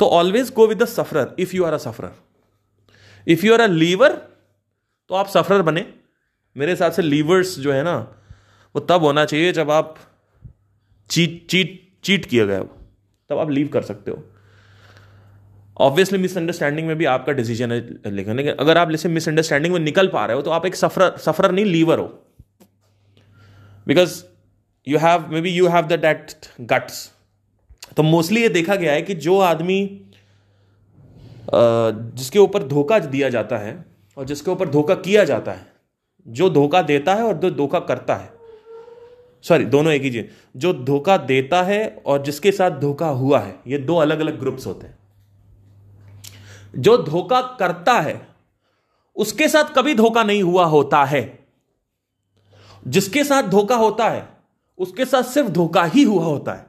तो 0.00 0.06
always 0.08 0.52
go 0.52 0.66
with 0.66 0.82
the 0.82 0.86
sufferer 0.86 1.34
if 1.38 1.56
you 1.56 1.64
are 1.64 1.72
a 1.72 1.78
sufferer 1.78 2.14
if 3.26 3.46
you 3.46 3.52
are 3.54 3.60
a 3.60 3.66
leaver 3.66 4.12
तो 5.10 5.14
आप 5.14 5.28
सफरर 5.28 5.62
बने। 5.62 5.86
मेरे 6.56 6.72
हिसाब 6.72 6.92
से 6.92 7.02
लीवर्स 7.02 7.58
जो 7.58 7.72
है 7.72 7.82
ना, 7.82 7.96
वो 8.74 8.80
तब 8.80 9.02
होना 9.02 9.24
चाहिए 9.24 9.52
जब 9.52 9.70
आप 9.70 9.94
चीट 11.10 11.46
चीट 11.50 11.80
चीट 12.04 12.24
किया 12.26 12.44
गया 12.46 12.58
हो। 12.58 12.68
तब 13.30 13.38
आप 13.38 13.50
लीव 13.50 13.68
कर 13.68 13.82
सकते 13.82 14.10
हो। 14.10 14.24
ऑब्वियसली 15.80 16.18
मिसअंडरस्टैंडिंग 16.18 16.86
में 16.86 16.96
भी 16.98 17.04
आपका 17.04 17.32
डिसीज़न 17.32 17.72
है 17.72 17.80
लेकिन 18.06 18.36
लेकिन 18.36 18.54
अगर 18.54 18.78
आप 18.78 18.90
जैसे 18.90 19.08
मिसअंडरस्टैंडिंग 19.08 19.72
में 19.74 19.80
निकल 19.80 20.08
पा 20.08 20.24
रहे 20.26 20.36
हो 20.36 20.42
तो 20.42 20.50
आप 20.50 20.66
एक 20.66 20.76
सफ़र 20.76 21.16
सफ़र 21.18 21.50
नहीं 21.52 21.64
लीवर 21.64 21.98
हो। 21.98 22.06
Because 23.86 24.22
you 24.86 24.98
have 24.98 25.26
may 25.30 25.40
be 25.40 25.50
you 25.50 25.68
have 25.68 25.86
the 25.86 26.00
that 26.00 26.46
guts 26.60 27.10
तो 27.96 28.02
मोस्टली 28.02 28.42
ये 28.42 28.48
देखा 28.48 28.74
गया 28.76 28.92
है 28.92 29.02
कि 29.02 29.14
जो 29.16 29.38
आदमी 29.40 29.78
जिसके 32.14 32.38
ऊपर 32.38 32.62
धोखा 32.62 32.98
दिया 32.98 33.28
जाता 33.28 33.56
है 33.56 33.84
और 34.18 34.24
जिसके 34.24 34.50
ऊपर 34.50 34.68
धोखा 34.68 34.94
किया 34.94 35.24
जाता 35.24 35.52
है, 35.52 35.72
जो 36.28 36.50
धोखा 36.50 36.82
देता 36.82 37.14
है 37.14 37.22
और 37.22 37.34
जो 37.34 37.50
धोखा 37.50 37.80
करता 37.80 38.14
है। 38.14 38.32
सॉरी 39.42 39.64
दोनों 39.64 39.92
एक 39.92 40.02
ही 40.02 40.10
चीज़। 40.10 40.26
जो 40.56 40.74
धोखा 40.74 41.16
देता 41.16 41.62
है 41.62 42.02
और 42.06 42.22
जिसके 42.22 42.52
साथ 42.52 42.70
धोखा 42.70 43.06
हुआ 43.06 43.38
है, 43.38 43.60
ये 43.66 43.78
दो 43.78 43.96
अलग 43.96 44.20
अलग 44.20 44.38
ग्रुप्स 44.38 44.66
होते 44.66 44.86
हैं। 44.86 44.98
जो 46.76 46.98
धोखा 46.98 47.40
करता 47.40 47.92
है, 47.92 48.26
उसके 49.16 49.48
साथ 49.48 49.64
कभी 49.74 49.94
धोखा 49.94 50.24
नहीं 50.24 50.42
हुआ 50.42 50.64
होता 50.64 51.04
है। 51.04 51.46
जिसके 52.86 53.24
साथ 53.24 53.42
धोखा 53.42 53.76
होता 53.76 54.08
है, 54.08 54.28
उसके 54.78 55.04
साथ 55.04 55.22
सिर्फ़ 55.22 55.48
धोखा 55.48 55.84
ही 55.84 56.02
हुआ 56.02 56.24
होता 56.24 56.52
है। 56.52 56.66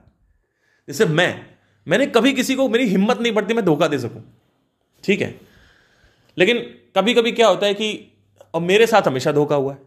जैसे 0.88 1.06
मैं, 1.06 1.46
मैंने 1.88 2.06
कभी 2.06 2.34
किसी 2.34 2.56
को 2.56 2.70
मेरी 2.70 2.88
हिम्मत 2.88 3.20
नहीं 3.20 3.34
पड़ती 3.34 3.54
मैं 3.54 3.66
धोखा 3.66 3.88
दे 3.88 4.00
सकूँ। 4.00 4.43
ठीक 5.04 5.22
है? 5.22 5.40
लेकिन 6.38 6.58
कभी 6.96 7.14
कभी 7.14 7.32
क्या 7.32 7.48
होता 7.48 7.66
है 7.66 7.74
कि, 7.74 8.18
और 8.54 8.62
मेरे 8.62 8.88
साथ 8.88 9.02
हमेशा 9.08 9.32
धोखा 9.32 9.56
हुआ 9.56 9.72
है। 9.72 9.80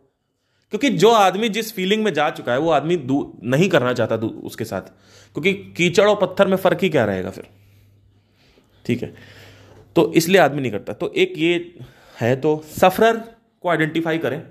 क्योंकि 0.70 0.90
जो 0.90 1.11
आदमी 1.11 1.48
जिस 1.48 1.72
फीलिंग 1.72 2.05
में 2.05 2.14
जा 2.14 2.31
चुका 2.31 2.52
है, 2.52 2.59
वो 2.59 2.70
आदमी 2.70 3.07
नहीं 3.48 3.68
करना 3.68 3.92
चाहता 3.92 4.14
उसके 4.16 4.64
साथ। 4.64 4.83
क्योंकि 5.33 5.52
कीचड़ 5.52 6.07
और 6.07 6.26
पत्थर 6.26 6.46
में 6.46 6.57
फ़र्क 6.57 6.79
ही 6.83 6.88
क्या 6.88 7.05
रहेगा 7.05 7.31
फिर? 7.31 7.46
ठीक 8.87 9.02
है? 9.02 9.14
तो 9.96 10.12
इसलिए 10.12 10.40
आदमी 10.40 10.61
नहीं 10.61 10.72
करता। 10.72 10.92
तो 10.92 11.12
एक 11.16 11.35
ये 11.37 11.79
है 12.20 12.37
तो 12.37 12.64
सफरर 12.81 13.16
को 13.61 13.68
आइडेंटिफाई 13.68 14.18
करें। 14.18 14.42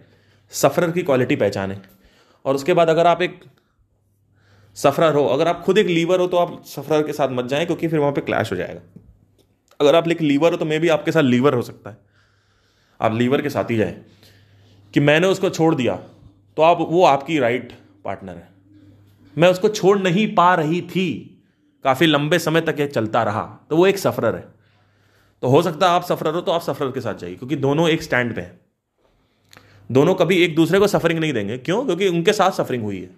सफरर 0.51 0.91
की 0.91 1.01
क्वालिटी 1.01 1.35
पहचानें। 1.35 1.81
और 2.45 2.55
उसके 2.55 2.73
बाद 2.73 2.89
अगर 2.89 3.07
आप 3.07 3.21
एक 3.21 3.43
सफरर 4.75 5.13
हो, 5.13 5.25
अगर 5.25 5.47
आप 5.47 5.63
खुद 5.63 5.77
एक 5.77 5.87
लीवर 5.87 6.19
हो 6.19 6.27
तो 6.27 6.37
आप 6.37 6.63
सफरर 6.65 7.03
के 7.03 7.13
साथ 7.13 7.29
मत 7.29 7.45
जाएँ, 7.45 7.65
क्योंकि 7.65 7.87
फिर 7.87 7.99
वहाँ 7.99 8.11
पे 8.11 8.21
क्लैश 8.21 8.51
हो 8.51 8.57
जाएगा। 8.57 8.94
अगर 9.79 9.95
आप 9.95 10.07
एक 10.07 10.21
लीवर 10.21 10.51
हो 10.51 10.57
तो 10.57 10.65
मे 10.65 10.79
भी 10.79 10.89
आपके 10.89 11.11
साथ 11.11 11.23
लीवर 11.23 11.53
हो 11.53 11.61
सकता 11.61 11.89
है। 11.89 11.97
आप 12.99 13.13
लीवर 13.13 13.41
के 13.41 13.49
साथ 13.49 13.71
ही 13.71 13.77
जाए 13.77 14.01
कि 14.93 14.99
मैंने 14.99 15.27
उसको 15.27 15.49
छोड़ 15.49 15.73
दिया 15.75 15.95
तो 16.57 16.61
आप, 16.61 16.77
वो 16.79 17.03
आपकी 17.05 17.39
राइट 17.39 17.73
पार्टनर 18.05 18.33
है। 18.33 18.49
मैं 19.35 19.49
उसको 19.49 19.69
छोड़ 19.69 19.97
नहीं 19.99 20.33
पा 20.35 20.53
रही 20.55 20.81
थी। 20.81 21.31
काफ़ी 21.85 22.07
लंबे 22.07 22.39
समय 22.39 22.61
तक 22.61 22.75
ये 22.79 22.87
चलता 22.87 23.23
रहा 23.23 23.41
तो 23.69 23.77
वो 23.77 23.87
एक 23.87 23.97
सफरर 23.97 24.35
है। 24.35 24.47
तो 25.43 25.47
हो 25.47 25.61
सकता 25.61 25.89
है 25.89 25.95
आप 25.95 26.03
सफरर 26.03 26.33
हो 26.33 26.41
तो 26.41 26.51
आप 26.51 26.61
सफरर 26.61 26.91
के 26.91 27.01
साथ 27.01 27.15
जाइए, 27.15 27.35
क्योंकि 27.35 27.55
दोनों 27.55 27.89
एक 27.89 28.03
स्टैंड 28.03 28.35
पे 28.35 28.41
हैं। 28.41 28.59
दोनों 29.89 30.15
कभी 30.15 30.37
एक 30.43 30.55
दूसरे 30.55 30.79
को 30.79 30.87
सफरिंग 30.87 31.19
नहीं 31.19 31.33
देंगे। 31.33 31.57
क्यों? 31.57 31.85
क्योंकि 31.85 32.07
उनके 32.07 32.33
साथ 32.33 32.51
सफरिंग 32.51 32.83
हुई 32.83 33.01
है। 33.01 33.09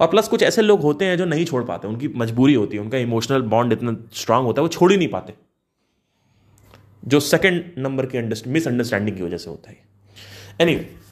और 0.00 0.06
प्लस 0.06 0.28
कुछ 0.28 0.42
ऐसे 0.42 0.62
लोग 0.62 0.80
होते 0.80 1.04
हैं 1.04 1.16
जो 1.18 1.24
नहीं 1.24 1.44
छोड़ 1.44 1.62
पाते, 1.64 1.88
उनकी 1.88 2.08
मजबूरी 2.08 2.54
होती 2.54 2.76
है, 2.76 2.82
उनका 2.82 2.98
इमोशनल 2.98 3.42
बॉन्ड 3.42 3.72
इतना 3.72 3.96
स्ट्रांग 4.12 4.44
होता 4.46 4.60
है, 4.60 4.62
वो 4.62 4.68
छोड़ 4.68 4.90
ही 4.92 4.98
नहीं 4.98 5.08
पाते। 5.08 5.34
जो 7.08 7.20
सेकंड 7.20 7.64
नंबर 7.78 8.06
की 8.06 8.18
मिसअंडरस्टैंडिंग 8.50 9.16
की 9.16 9.22
वजह 9.22 9.36
से 9.36 9.50
होता 9.50 9.70
है। 9.70 9.76
Any 10.60 10.72
anyway, 10.72 11.03